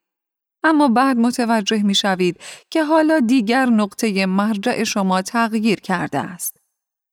اما 0.64 0.88
بعد 0.88 1.18
متوجه 1.18 1.84
می 1.84 1.96
شوید 1.96 2.40
که 2.70 2.84
حالا 2.84 3.20
دیگر 3.20 3.66
نقطه 3.66 4.26
مرجع 4.26 4.84
شما 4.84 5.22
تغییر 5.22 5.80
کرده 5.80 6.20
است. 6.20 6.58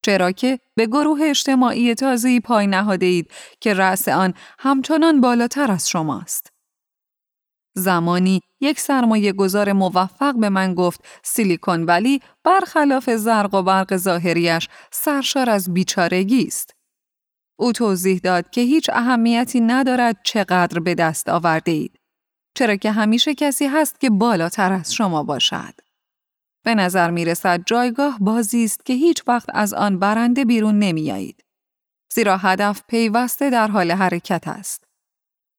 چرا 0.02 0.32
که 0.32 0.58
به 0.74 0.86
گروه 0.86 1.20
اجتماعی 1.22 1.94
تازه‌ای 1.94 2.40
پای 2.40 2.66
نهاده 2.66 3.06
اید 3.06 3.30
که 3.60 3.74
رأس 3.74 4.08
آن 4.08 4.34
همچنان 4.58 5.20
بالاتر 5.20 5.70
از 5.70 5.88
شماست. 5.88 6.52
زمانی 7.76 8.40
یک 8.60 8.80
سرمایه 8.80 9.32
گذار 9.32 9.72
موفق 9.72 10.34
به 10.34 10.48
من 10.48 10.74
گفت 10.74 11.04
سیلیکون 11.22 11.84
ولی 11.84 12.20
برخلاف 12.44 13.10
زرق 13.10 13.54
و 13.54 13.62
برق 13.62 13.96
ظاهریش 13.96 14.68
سرشار 14.92 15.50
از 15.50 15.74
بیچارگی 15.74 16.42
است. 16.42 16.74
او 17.58 17.72
توضیح 17.72 18.18
داد 18.18 18.50
که 18.50 18.60
هیچ 18.60 18.90
اهمیتی 18.92 19.60
ندارد 19.60 20.16
چقدر 20.24 20.80
به 20.80 20.94
دست 20.94 21.28
آورده 21.28 21.70
اید. 21.72 21.97
چرا 22.58 22.76
که 22.76 22.92
همیشه 22.92 23.34
کسی 23.34 23.66
هست 23.66 24.00
که 24.00 24.10
بالاتر 24.10 24.72
از 24.72 24.94
شما 24.94 25.22
باشد. 25.22 25.74
به 26.64 26.74
نظر 26.74 27.10
می 27.10 27.24
رسد 27.24 27.62
جایگاه 27.66 28.18
بازی 28.20 28.64
است 28.64 28.84
که 28.84 28.92
هیچ 28.92 29.22
وقت 29.26 29.48
از 29.54 29.74
آن 29.74 29.98
برنده 29.98 30.44
بیرون 30.44 30.78
نمی 30.78 31.12
آید. 31.12 31.44
زیرا 32.14 32.36
هدف 32.36 32.82
پیوسته 32.88 33.50
در 33.50 33.68
حال 33.68 33.90
حرکت 33.90 34.48
است. 34.48 34.84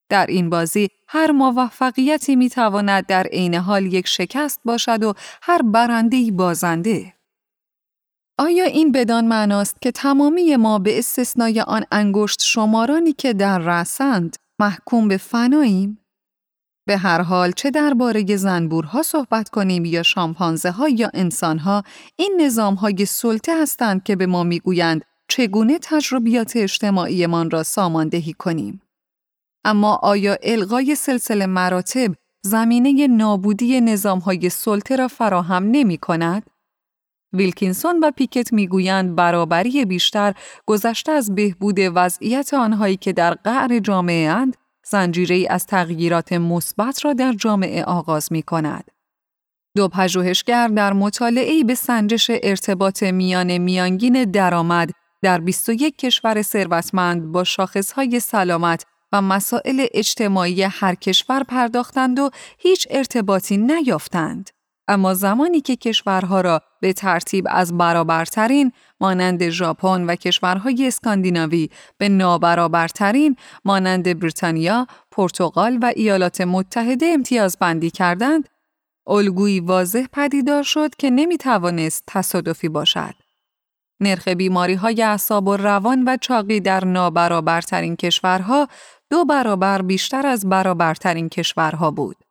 در 0.09 0.25
این 0.25 0.49
بازی 0.49 0.89
هر 1.07 1.31
موفقیتی 1.31 2.35
می 2.35 2.49
تواند 2.49 3.05
در 3.05 3.23
عین 3.23 3.55
حال 3.55 3.93
یک 3.93 4.07
شکست 4.07 4.59
باشد 4.65 5.03
و 5.03 5.13
هر 5.41 5.61
برنده 5.61 6.31
بازنده. 6.31 7.13
آیا 8.39 8.65
این 8.65 8.91
بدان 8.91 9.27
معناست 9.27 9.81
که 9.81 9.91
تمامی 9.91 10.55
ما 10.55 10.79
به 10.79 10.99
استثنای 10.99 11.61
آن 11.61 11.85
انگشت 11.91 12.41
شمارانی 12.41 13.13
که 13.13 13.33
در 13.33 13.59
رسند 13.59 14.35
محکوم 14.59 15.07
به 15.07 15.17
فناییم؟ 15.17 15.98
به 16.89 16.97
هر 16.97 17.21
حال 17.21 17.51
چه 17.51 17.71
درباره 17.71 18.35
زنبورها 18.35 19.03
صحبت 19.03 19.49
کنیم 19.49 19.85
یا 19.85 20.03
شامپانزه 20.03 20.71
ها 20.71 20.89
یا 20.89 21.11
انسان 21.13 21.59
ها 21.59 21.83
این 22.15 22.41
نظام 22.41 22.73
های 22.73 23.05
سلطه 23.05 23.61
هستند 23.61 24.03
که 24.03 24.15
به 24.15 24.25
ما 24.25 24.43
می‌گویند 24.43 25.05
چگونه 25.27 25.79
تجربیات 25.81 26.53
اجتماعیمان 26.55 27.51
را 27.51 27.63
ساماندهی 27.63 28.33
کنیم. 28.33 28.81
اما 29.65 29.95
آیا 29.95 30.37
الغای 30.43 30.95
سلسله 30.95 31.45
مراتب 31.45 32.11
زمینه 32.41 33.07
نابودی 33.07 33.81
نظام 33.81 34.19
های 34.19 34.49
سلطه 34.49 34.95
را 34.95 35.07
فراهم 35.07 35.63
نمی 35.63 35.97
کند؟ 35.97 36.49
ویلکینسون 37.33 37.99
و 37.99 38.11
پیکت 38.11 38.53
می‌گویند 38.53 39.15
برابری 39.15 39.85
بیشتر 39.85 40.33
گذشته 40.65 41.11
از 41.11 41.35
بهبود 41.35 41.77
وضعیت 41.79 42.53
آنهایی 42.53 42.97
که 42.97 43.13
در 43.13 43.33
قعر 43.33 43.79
جامعه 43.79 44.29
اند 44.29 44.57
زنجیره 44.89 45.47
از 45.49 45.65
تغییرات 45.65 46.33
مثبت 46.33 47.05
را 47.05 47.13
در 47.13 47.33
جامعه 47.33 47.83
آغاز 47.83 48.31
می 48.31 48.43
کند. 48.43 48.91
دو 49.75 49.87
پژوهشگر 49.87 50.67
در 50.67 50.93
مطالعه‌ای 50.93 51.63
به 51.63 51.75
سنجش 51.75 52.31
ارتباط 52.43 53.03
میان 53.03 53.57
میانگین 53.57 54.23
درآمد 54.23 54.91
در 55.21 55.39
21 55.39 55.97
کشور 55.97 56.41
ثروتمند 56.41 57.31
با 57.31 57.43
شاخصهای 57.43 58.19
سلامت 58.19 58.85
و 59.11 59.21
مسائل 59.21 59.85
اجتماعی 59.93 60.63
هر 60.63 60.95
کشور 60.95 61.43
پرداختند 61.43 62.19
و 62.19 62.29
هیچ 62.57 62.87
ارتباطی 62.89 63.57
نیافتند. 63.57 64.49
اما 64.89 65.13
زمانی 65.13 65.61
که 65.61 65.75
کشورها 65.75 66.41
را 66.41 66.61
به 66.81 66.93
ترتیب 66.93 67.45
از 67.49 67.77
برابرترین 67.77 68.71
مانند 68.99 69.49
ژاپن 69.49 70.05
و 70.05 70.15
کشورهای 70.15 70.87
اسکاندیناوی 70.87 71.69
به 71.97 72.09
نابرابرترین 72.09 73.35
مانند 73.65 74.19
بریتانیا، 74.19 74.87
پرتغال 75.11 75.79
و 75.81 75.91
ایالات 75.95 76.41
متحده 76.41 77.05
امتیاز 77.05 77.57
بندی 77.59 77.91
کردند، 77.91 78.49
الگویی 79.07 79.59
واضح 79.59 80.05
پدیدار 80.13 80.63
شد 80.63 80.95
که 80.95 81.09
نمی 81.09 81.37
توانست 81.37 82.03
تصادفی 82.07 82.69
باشد. 82.69 83.13
نرخ 83.99 84.27
بیماری 84.27 84.73
های 84.73 85.01
اعصاب 85.03 85.47
و 85.47 85.57
روان 85.57 86.03
و 86.07 86.17
چاقی 86.21 86.59
در 86.59 86.85
نابرابرترین 86.85 87.95
کشورها 87.95 88.67
دو 89.09 89.25
برابر 89.25 89.81
بیشتر 89.81 90.27
از 90.27 90.49
برابرترین 90.49 91.29
کشورها 91.29 91.91
بود. 91.91 92.28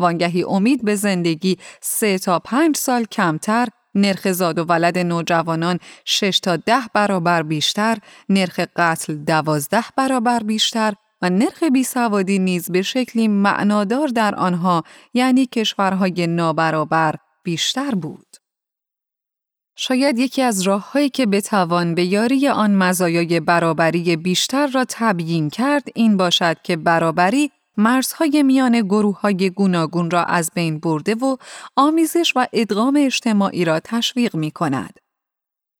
وانگهی 0.00 0.42
امید 0.42 0.84
به 0.84 0.94
زندگی 0.94 1.58
سه 1.80 2.18
تا 2.18 2.38
پنج 2.38 2.76
سال 2.76 3.04
کمتر، 3.04 3.68
نرخ 3.94 4.32
زاد 4.32 4.58
و 4.58 4.64
ولد 4.64 4.98
نوجوانان 4.98 5.78
شش 6.04 6.40
تا 6.40 6.56
ده 6.56 6.82
برابر 6.94 7.42
بیشتر، 7.42 7.98
نرخ 8.28 8.60
قتل 8.76 9.14
دوازده 9.14 9.84
برابر 9.96 10.38
بیشتر 10.38 10.94
و 11.22 11.30
نرخ 11.30 11.62
بیسوادی 11.62 12.38
نیز 12.38 12.70
به 12.70 12.82
شکلی 12.82 13.28
معنادار 13.28 14.08
در 14.08 14.34
آنها 14.34 14.84
یعنی 15.14 15.46
کشورهای 15.46 16.26
نابرابر 16.26 17.14
بیشتر 17.44 17.90
بود. 17.90 18.26
شاید 19.76 20.18
یکی 20.18 20.42
از 20.42 20.62
راههایی 20.62 21.08
که 21.08 21.26
بتوان 21.26 21.94
به 21.94 22.04
یاری 22.04 22.48
آن 22.48 22.74
مزایای 22.74 23.40
برابری 23.40 24.16
بیشتر 24.16 24.66
را 24.66 24.84
تبیین 24.88 25.50
کرد 25.50 25.88
این 25.94 26.16
باشد 26.16 26.56
که 26.62 26.76
برابری 26.76 27.50
مرزهای 27.80 28.42
میان 28.42 28.80
گروه 28.80 29.20
های 29.20 29.50
گوناگون 29.50 30.10
را 30.10 30.24
از 30.24 30.50
بین 30.54 30.78
برده 30.78 31.14
و 31.14 31.36
آمیزش 31.76 32.32
و 32.36 32.46
ادغام 32.52 32.98
اجتماعی 33.00 33.64
را 33.64 33.80
تشویق 33.80 34.36
می 34.36 34.50
کند. 34.50 34.98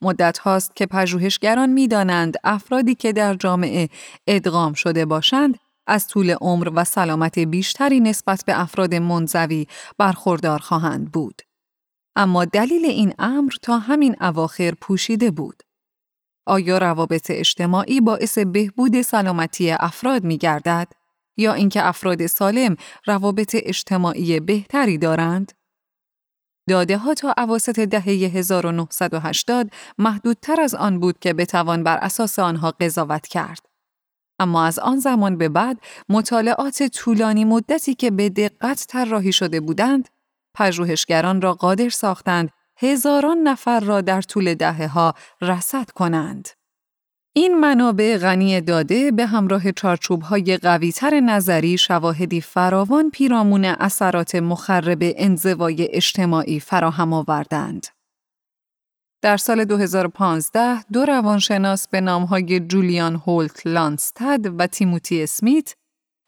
مدت 0.03 0.39
هاست 0.39 0.77
که 0.77 0.87
پژوهشگران 0.87 1.71
می 1.71 1.89
دانند 1.89 2.37
افرادی 2.45 2.95
که 2.95 3.13
در 3.13 3.35
جامعه 3.35 3.89
ادغام 4.27 4.73
شده 4.73 5.05
باشند 5.05 5.59
از 5.87 6.09
طول 6.09 6.31
عمر 6.31 6.71
و 6.75 6.85
سلامت 6.85 7.39
بیشتری 7.39 8.01
نسبت 8.01 8.45
به 8.47 8.61
افراد 8.61 8.95
منزوی 8.95 9.67
برخوردار 9.99 10.59
خواهند 10.59 11.13
بود. 11.13 11.43
اما 12.17 12.45
دلیل 12.45 12.85
این 12.85 13.15
امر 13.19 13.53
تا 13.63 13.79
همین 13.79 14.17
اواخر 14.21 14.75
پوشیده 14.81 15.31
بود. 15.31 15.63
آیا 16.47 16.79
روابط 16.79 17.31
اجتماعی 17.31 18.01
باعث 18.01 18.39
بهبود 18.39 19.03
سلامتی 19.03 19.71
افراد 19.71 20.25
می 20.25 20.39
گردد؟ 20.39 21.00
یا 21.41 21.53
اینکه 21.53 21.87
افراد 21.87 22.27
سالم 22.27 22.77
روابط 23.07 23.57
اجتماعی 23.59 24.41
بهتری 24.41 24.99
دارند؟ 24.99 25.53
داده 26.69 26.97
ها 26.97 27.15
تا 27.15 27.35
عواسط 27.37 27.81
دهه 27.81 28.09
1980 28.09 29.71
محدودتر 29.99 30.61
از 30.61 30.75
آن 30.75 31.01
بود 31.01 31.19
که 31.19 31.33
بتوان 31.33 31.85
بر 31.85 31.97
اساس 31.97 32.39
آنها 32.39 32.71
قضاوت 32.71 33.27
کرد. 33.27 33.67
اما 34.39 34.65
از 34.65 34.79
آن 34.79 34.99
زمان 34.99 35.39
به 35.39 35.49
بعد 35.49 35.79
مطالعات 36.09 36.83
طولانی 36.83 37.45
مدتی 37.45 37.95
که 37.95 38.11
به 38.11 38.29
دقت 38.29 38.87
طراحی 38.89 39.33
شده 39.33 39.61
بودند، 39.61 40.09
پژوهشگران 40.55 41.41
را 41.41 41.55
قادر 41.55 41.89
ساختند 41.89 42.51
هزاران 42.77 43.39
نفر 43.39 43.81
را 43.81 44.01
در 44.01 44.23
طول 44.23 44.55
دهه 44.55 44.87
ها 44.87 45.15
رصد 45.41 45.91
کنند. 45.91 46.49
این 47.33 47.61
منابع 47.61 48.19
غنی 48.19 48.61
داده 48.61 49.11
به 49.11 49.27
همراه 49.27 49.73
چارچوب 49.73 50.23
های 50.23 50.57
قویتر 50.57 51.21
نظری 51.21 51.79
شواهدی 51.79 52.41
فراوان 52.41 53.11
پیرامون 53.11 53.65
اثرات 53.65 54.35
مخرب 54.35 54.99
انزوای 55.03 55.89
اجتماعی 55.91 56.61
فراهم 56.61 57.13
آوردند. 57.13 57.87
در 59.23 59.37
سال 59.37 59.65
2015 59.65 60.83
دو 60.83 61.05
روانشناس 61.05 61.89
به 61.89 62.01
نامهای 62.01 62.61
جولیان 62.61 63.17
هولت 63.17 63.67
لانستد 63.67 64.61
و 64.61 64.67
تیموتی 64.67 65.23
اسمیت 65.23 65.75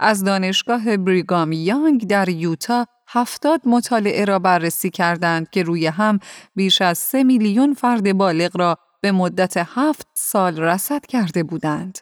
از 0.01 0.25
دانشگاه 0.25 0.97
بریگام 0.97 1.53
یانگ 1.53 2.07
در 2.07 2.29
یوتا 2.29 2.87
هفتاد 3.09 3.61
مطالعه 3.65 4.25
را 4.25 4.39
بررسی 4.39 4.91
کردند 4.91 5.51
که 5.51 5.63
روی 5.63 5.87
هم 5.87 6.19
بیش 6.55 6.83
از 6.83 6.99
سه 6.99 7.25
میلیون 7.25 7.75
فرد 7.75 8.13
بالغ 8.13 8.57
را 8.57 8.79
به 9.03 9.13
مدت 9.13 9.55
هفت 9.57 10.07
سال 10.15 10.61
رصد 10.61 11.07
کرده 11.07 11.43
بودند. 11.43 11.99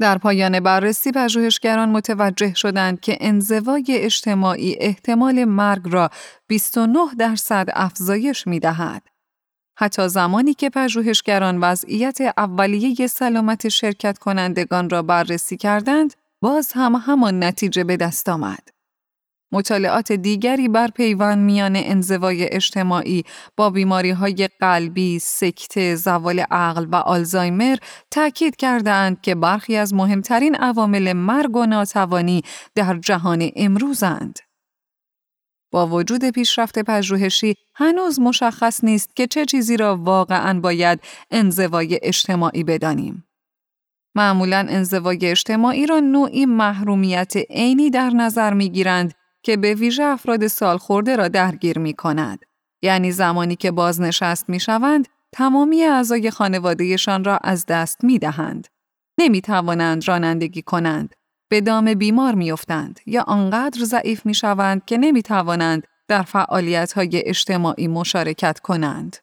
در 0.00 0.18
پایان 0.18 0.60
بررسی 0.60 1.12
پژوهشگران 1.12 1.88
متوجه 1.88 2.54
شدند 2.54 3.00
که 3.00 3.18
انزوای 3.20 3.84
اجتماعی 3.88 4.76
احتمال 4.80 5.44
مرگ 5.44 5.82
را 5.84 6.10
29 6.46 6.98
درصد 7.18 7.68
افزایش 7.72 8.46
می 8.46 8.60
دهد. 8.60 9.02
حتی 9.78 10.08
زمانی 10.08 10.54
که 10.54 10.70
پژوهشگران 10.70 11.60
وضعیت 11.60 12.18
اولیه 12.36 13.06
سلامت 13.06 13.68
شرکت 13.68 14.18
کنندگان 14.18 14.90
را 14.90 15.02
بررسی 15.02 15.56
کردند، 15.56 16.14
باز 16.42 16.72
هم 16.72 16.94
همان 16.94 17.44
نتیجه 17.44 17.84
به 17.84 17.96
دست 17.96 18.28
آمد. 18.28 18.73
مطالعات 19.54 20.12
دیگری 20.12 20.68
بر 20.68 20.88
پیوند 20.88 21.38
میان 21.38 21.76
انزوای 21.76 22.54
اجتماعی 22.54 23.24
با 23.56 23.70
بیماری 23.70 24.10
های 24.10 24.48
قلبی، 24.60 25.18
سکته، 25.18 25.94
زوال 25.94 26.40
عقل 26.40 26.86
و 26.92 26.96
آلزایمر 26.96 27.76
تاکید 28.10 28.56
کردند 28.56 29.20
که 29.20 29.34
برخی 29.34 29.76
از 29.76 29.94
مهمترین 29.94 30.54
عوامل 30.54 31.12
مرگ 31.12 31.56
و 31.56 31.66
ناتوانی 31.66 32.42
در 32.74 32.98
جهان 32.98 33.50
امروزند. 33.56 34.38
با 35.72 35.86
وجود 35.86 36.30
پیشرفت 36.30 36.78
پژوهشی 36.78 37.54
هنوز 37.74 38.20
مشخص 38.20 38.84
نیست 38.84 39.16
که 39.16 39.26
چه 39.26 39.44
چیزی 39.44 39.76
را 39.76 39.96
واقعا 39.96 40.60
باید 40.60 41.00
انزوای 41.30 41.98
اجتماعی 42.02 42.64
بدانیم. 42.64 43.24
معمولا 44.14 44.66
انزوای 44.68 45.18
اجتماعی 45.22 45.86
را 45.86 46.00
نوعی 46.00 46.46
محرومیت 46.46 47.36
عینی 47.50 47.90
در 47.90 48.10
نظر 48.10 48.54
می 48.54 48.70
گیرند 48.70 49.14
که 49.44 49.56
به 49.56 49.74
ویژه 49.74 50.02
افراد 50.02 50.46
سالخورده 50.46 51.16
را 51.16 51.28
درگیر 51.28 51.78
می 51.78 51.94
کند. 51.94 52.44
یعنی 52.82 53.12
زمانی 53.12 53.56
که 53.56 53.70
بازنشست 53.70 54.48
می 54.48 54.60
شوند، 54.60 55.08
تمامی 55.32 55.82
اعضای 55.82 56.30
خانوادهشان 56.30 57.24
را 57.24 57.36
از 57.36 57.66
دست 57.66 58.04
می 58.04 58.18
دهند. 58.18 58.68
نمی 59.18 59.40
توانند 59.40 60.08
رانندگی 60.08 60.62
کنند. 60.62 61.14
به 61.50 61.60
دام 61.60 61.94
بیمار 61.94 62.34
می 62.34 62.52
افتند 62.52 63.00
یا 63.06 63.24
آنقدر 63.26 63.84
ضعیف 63.84 64.26
می 64.26 64.34
شوند 64.34 64.84
که 64.84 64.98
نمی 64.98 65.22
توانند 65.22 65.86
در 66.08 66.22
فعالیت 66.22 66.92
های 66.92 67.22
اجتماعی 67.26 67.88
مشارکت 67.88 68.60
کنند. 68.60 69.16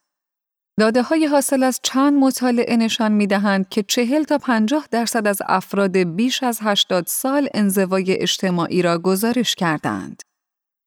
داده 0.80 1.02
های 1.02 1.26
حاصل 1.26 1.64
از 1.64 1.80
چند 1.84 2.14
مطالعه 2.14 2.78
نشان 2.78 3.12
می 3.12 3.28
دهند 3.28 3.70
که 3.70 3.84
چهل 3.84 4.24
تا 4.24 4.38
پنجاه 4.38 4.88
درصد 4.92 5.28
از 5.28 5.42
افراد 5.48 5.98
بیش 5.98 6.44
از 6.44 6.60
80 6.62 7.08
سال 7.08 7.50
انزوای 7.54 8.22
اجتماعی 8.22 8.82
را 8.82 8.98
گزارش 8.98 9.56
کردند. 9.56 10.24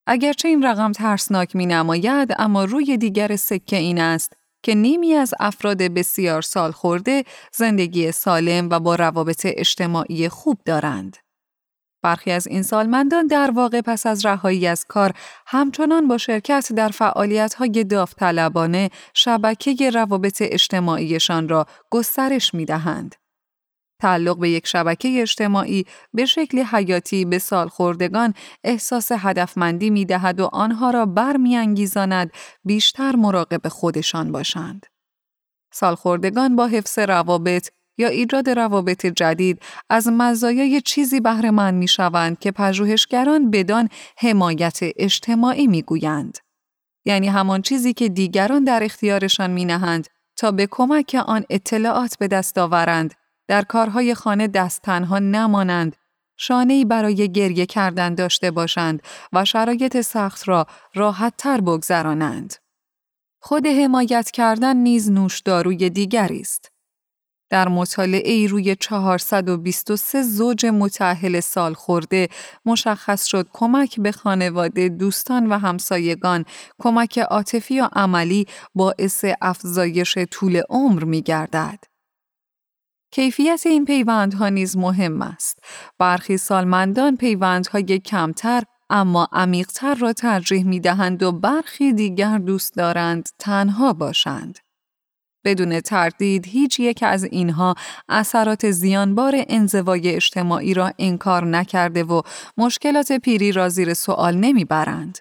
اگرچه 0.06 0.48
این 0.48 0.64
رقم 0.64 0.92
ترسناک 0.92 1.56
می 1.56 1.66
نماید 1.66 2.34
اما 2.38 2.64
روی 2.64 2.96
دیگر 2.96 3.36
سکه 3.36 3.76
این 3.76 4.00
است 4.00 4.32
که 4.62 4.74
نیمی 4.74 5.14
از 5.14 5.34
افراد 5.40 5.82
بسیار 5.82 6.42
سال 6.42 6.70
خورده 6.72 7.24
زندگی 7.52 8.12
سالم 8.12 8.68
و 8.70 8.80
با 8.80 8.94
روابط 8.94 9.46
اجتماعی 9.50 10.28
خوب 10.28 10.58
دارند. 10.64 11.23
برخی 12.04 12.30
از 12.30 12.46
این 12.46 12.62
سالمندان 12.62 13.26
در 13.26 13.50
واقع 13.50 13.80
پس 13.80 14.06
از 14.06 14.26
رهایی 14.26 14.66
از 14.66 14.84
کار 14.88 15.12
همچنان 15.46 16.08
با 16.08 16.18
شرکت 16.18 16.72
در 16.72 16.88
فعالیت‌های 16.88 17.84
داوطلبانه 17.84 18.90
شبکه 19.14 19.90
روابط 19.90 20.42
اجتماعیشان 20.46 21.48
را 21.48 21.66
گسترش 21.90 22.54
می‌دهند. 22.54 23.14
تعلق 24.02 24.38
به 24.38 24.50
یک 24.50 24.66
شبکه 24.66 25.22
اجتماعی 25.22 25.86
به 26.14 26.26
شکل 26.26 26.62
حیاتی 26.62 27.24
به 27.24 27.38
سالخوردگان 27.38 28.34
احساس 28.64 29.12
هدفمندی 29.12 29.90
می 29.90 30.04
دهد 30.04 30.40
و 30.40 30.48
آنها 30.52 30.90
را 30.90 31.06
برمیانگیزاند 31.06 32.30
بیشتر 32.64 33.16
مراقب 33.16 33.68
خودشان 33.68 34.32
باشند. 34.32 34.86
سالخوردگان 35.72 36.56
با 36.56 36.66
حفظ 36.66 36.98
روابط 36.98 37.70
یا 37.98 38.08
ایجاد 38.08 38.50
روابط 38.50 39.06
جدید 39.06 39.62
از 39.90 40.08
مزایای 40.08 40.80
چیزی 40.80 41.20
بهره 41.20 41.50
مند 41.50 41.74
می 41.74 41.88
شوند 41.88 42.38
که 42.38 42.52
پژوهشگران 42.52 43.50
بدان 43.50 43.88
حمایت 44.18 44.78
اجتماعی 44.82 45.66
می 45.66 45.82
گویند. 45.82 46.38
یعنی 47.04 47.28
همان 47.28 47.62
چیزی 47.62 47.92
که 47.92 48.08
دیگران 48.08 48.64
در 48.64 48.84
اختیارشان 48.84 49.50
می 49.50 49.64
نهند 49.64 50.08
تا 50.36 50.50
به 50.50 50.68
کمک 50.70 51.22
آن 51.26 51.44
اطلاعات 51.50 52.18
به 52.18 52.28
دست 52.28 52.58
آورند، 52.58 53.14
در 53.48 53.62
کارهای 53.62 54.14
خانه 54.14 54.48
دست 54.48 54.82
تنها 54.82 55.18
نمانند، 55.18 55.96
شانهی 56.36 56.84
برای 56.84 57.32
گریه 57.32 57.66
کردن 57.66 58.14
داشته 58.14 58.50
باشند 58.50 59.02
و 59.32 59.44
شرایط 59.44 60.00
سخت 60.00 60.48
را 60.48 60.66
راحت 60.94 61.34
تر 61.38 61.60
بگذرانند. 61.60 62.54
خود 63.40 63.66
حمایت 63.66 64.30
کردن 64.30 64.76
نیز 64.76 65.10
نوشداروی 65.10 65.90
دیگری 65.90 66.40
است. 66.40 66.73
در 67.54 67.68
مطالعه 67.68 68.32
ای 68.32 68.48
روی 68.48 68.76
423 68.76 70.22
زوج 70.22 70.66
متعهل 70.66 71.40
سال 71.40 71.74
خورده 71.74 72.28
مشخص 72.64 73.24
شد 73.24 73.48
کمک 73.52 74.00
به 74.00 74.12
خانواده، 74.12 74.88
دوستان 74.88 75.46
و 75.46 75.58
همسایگان، 75.58 76.44
کمک 76.78 77.18
عاطفی 77.18 77.80
و 77.80 77.88
عملی 77.92 78.46
باعث 78.74 79.24
افزایش 79.42 80.18
طول 80.18 80.62
عمر 80.68 81.04
می 81.04 81.22
گردد. 81.22 81.84
کیفیت 83.12 83.62
این 83.66 83.84
پیوندها 83.84 84.48
نیز 84.48 84.76
مهم 84.76 85.22
است. 85.22 85.58
برخی 85.98 86.36
سالمندان 86.36 87.16
پیوندهای 87.16 87.98
کمتر 87.98 88.62
اما 88.90 89.28
عمیقتر 89.32 89.94
را 89.94 90.12
ترجیح 90.12 90.64
می 90.64 90.80
دهند 90.80 91.22
و 91.22 91.32
برخی 91.32 91.92
دیگر 91.92 92.38
دوست 92.38 92.76
دارند 92.76 93.28
تنها 93.38 93.92
باشند. 93.92 94.63
بدون 95.44 95.80
تردید 95.80 96.46
هیچ 96.46 96.80
یک 96.80 97.02
از 97.02 97.24
اینها 97.24 97.74
اثرات 98.08 98.70
زیانبار 98.70 99.44
انزوای 99.48 100.14
اجتماعی 100.14 100.74
را 100.74 100.92
انکار 100.98 101.44
نکرده 101.44 102.04
و 102.04 102.22
مشکلات 102.56 103.12
پیری 103.12 103.52
را 103.52 103.68
زیر 103.68 103.94
سوال 103.94 104.36
نمی‌برند. 104.36 105.18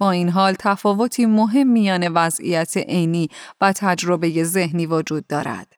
با 0.00 0.10
این 0.10 0.28
حال 0.28 0.54
تفاوتی 0.58 1.26
مهم 1.26 1.66
میان 1.66 2.08
وضعیت 2.08 2.76
عینی 2.76 3.28
و 3.60 3.72
تجربه 3.72 4.44
ذهنی 4.44 4.86
وجود 4.86 5.26
دارد. 5.26 5.72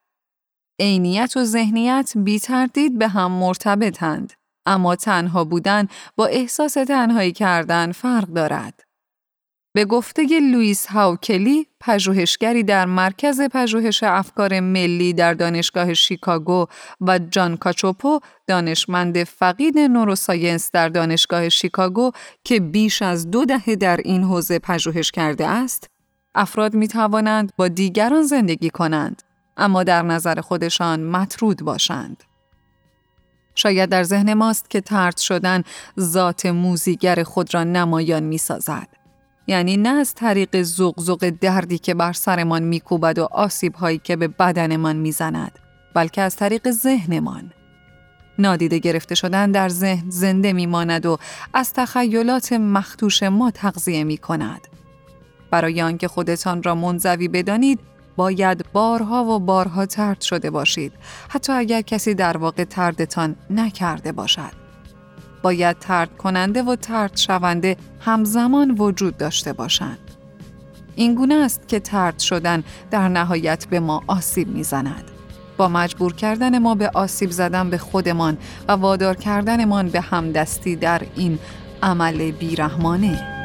عینیت 0.80 1.36
و 1.36 1.44
ذهنیت 1.44 2.12
بی 2.16 2.40
تردید 2.40 2.98
به 2.98 3.08
هم 3.08 3.32
مرتبطند. 3.32 4.32
اما 4.66 4.96
تنها 4.96 5.44
بودن 5.44 5.88
با 6.16 6.26
احساس 6.26 6.72
تنهایی 6.72 7.32
کردن 7.32 7.92
فرق 7.92 8.26
دارد. 8.26 8.89
به 9.72 9.84
گفته 9.84 10.26
لوئیس 10.52 10.86
هاوکلی، 10.86 11.66
پژوهشگری 11.80 12.62
در 12.62 12.86
مرکز 12.86 13.40
پژوهش 13.40 14.02
افکار 14.02 14.60
ملی 14.60 15.12
در 15.12 15.34
دانشگاه 15.34 15.94
شیکاگو 15.94 16.66
و 17.00 17.18
جان 17.18 17.56
کاچوپو، 17.56 18.20
دانشمند 18.46 19.24
فقید 19.24 19.78
نوروساینس 19.78 20.70
در 20.72 20.88
دانشگاه 20.88 21.48
شیکاگو 21.48 22.10
که 22.44 22.60
بیش 22.60 23.02
از 23.02 23.30
دو 23.30 23.44
دهه 23.44 23.76
در 23.76 23.96
این 23.96 24.24
حوزه 24.24 24.58
پژوهش 24.58 25.10
کرده 25.10 25.46
است، 25.46 25.90
افراد 26.34 26.74
می 26.74 26.88
توانند 26.88 27.52
با 27.56 27.68
دیگران 27.68 28.22
زندگی 28.22 28.70
کنند، 28.70 29.22
اما 29.56 29.82
در 29.82 30.02
نظر 30.02 30.40
خودشان 30.40 31.04
مطرود 31.04 31.62
باشند. 31.62 32.24
شاید 33.54 33.90
در 33.90 34.02
ذهن 34.02 34.34
ماست 34.34 34.70
که 34.70 34.80
ترد 34.80 35.16
شدن 35.16 35.62
ذات 36.00 36.46
موزیگر 36.46 37.22
خود 37.22 37.54
را 37.54 37.64
نمایان 37.64 38.22
می 38.22 38.38
سازد. 38.38 38.99
یعنی 39.46 39.76
نه 39.76 39.88
از 39.88 40.14
طریق 40.14 40.62
زغزغ 40.62 41.28
دردی 41.28 41.78
که 41.78 41.94
بر 41.94 42.12
سرمان 42.12 42.62
میکوبد 42.62 43.18
و 43.18 43.28
آسیب 43.30 43.74
هایی 43.74 43.98
که 43.98 44.16
به 44.16 44.28
بدنمان 44.28 44.96
می‌زند 44.96 45.58
بلکه 45.94 46.22
از 46.22 46.36
طریق 46.36 46.70
ذهنمان 46.70 47.52
نادیده 48.38 48.78
گرفته 48.78 49.14
شدن 49.14 49.50
در 49.50 49.68
ذهن 49.68 50.10
زنده 50.10 50.52
میماند 50.52 51.06
و 51.06 51.18
از 51.54 51.72
تخیلات 51.72 52.52
مختوش 52.52 53.22
ما 53.22 53.50
تغذیه 53.50 54.04
می 54.04 54.18
کند. 54.18 54.60
برای 55.50 55.82
آنکه 55.82 56.08
خودتان 56.08 56.62
را 56.62 56.74
منزوی 56.74 57.28
بدانید 57.28 57.80
باید 58.16 58.72
بارها 58.72 59.24
و 59.24 59.38
بارها 59.38 59.86
ترد 59.86 60.20
شده 60.20 60.50
باشید 60.50 60.92
حتی 61.28 61.52
اگر 61.52 61.80
کسی 61.80 62.14
در 62.14 62.36
واقع 62.36 62.64
تردتان 62.64 63.36
نکرده 63.50 64.12
باشد. 64.12 64.59
باید 65.42 65.78
ترد 65.78 66.16
کننده 66.16 66.62
و 66.62 66.76
ترد 66.76 67.16
شونده 67.16 67.76
همزمان 68.00 68.70
وجود 68.70 69.16
داشته 69.16 69.52
باشند. 69.52 69.98
این 70.96 71.14
گونه 71.14 71.34
است 71.34 71.68
که 71.68 71.80
ترد 71.80 72.18
شدن 72.18 72.64
در 72.90 73.08
نهایت 73.08 73.66
به 73.70 73.80
ما 73.80 74.02
آسیب 74.06 74.48
می‌زند. 74.48 75.04
با 75.56 75.68
مجبور 75.68 76.14
کردن 76.14 76.58
ما 76.58 76.74
به 76.74 76.90
آسیب 76.94 77.30
زدن 77.30 77.70
به 77.70 77.78
خودمان 77.78 78.38
و 78.68 78.72
وادار 78.72 79.16
کردنمان 79.16 79.88
به 79.88 80.00
همدستی 80.00 80.76
در 80.76 81.02
این 81.16 81.38
عمل 81.82 82.30
بیرحمانه. 82.30 83.40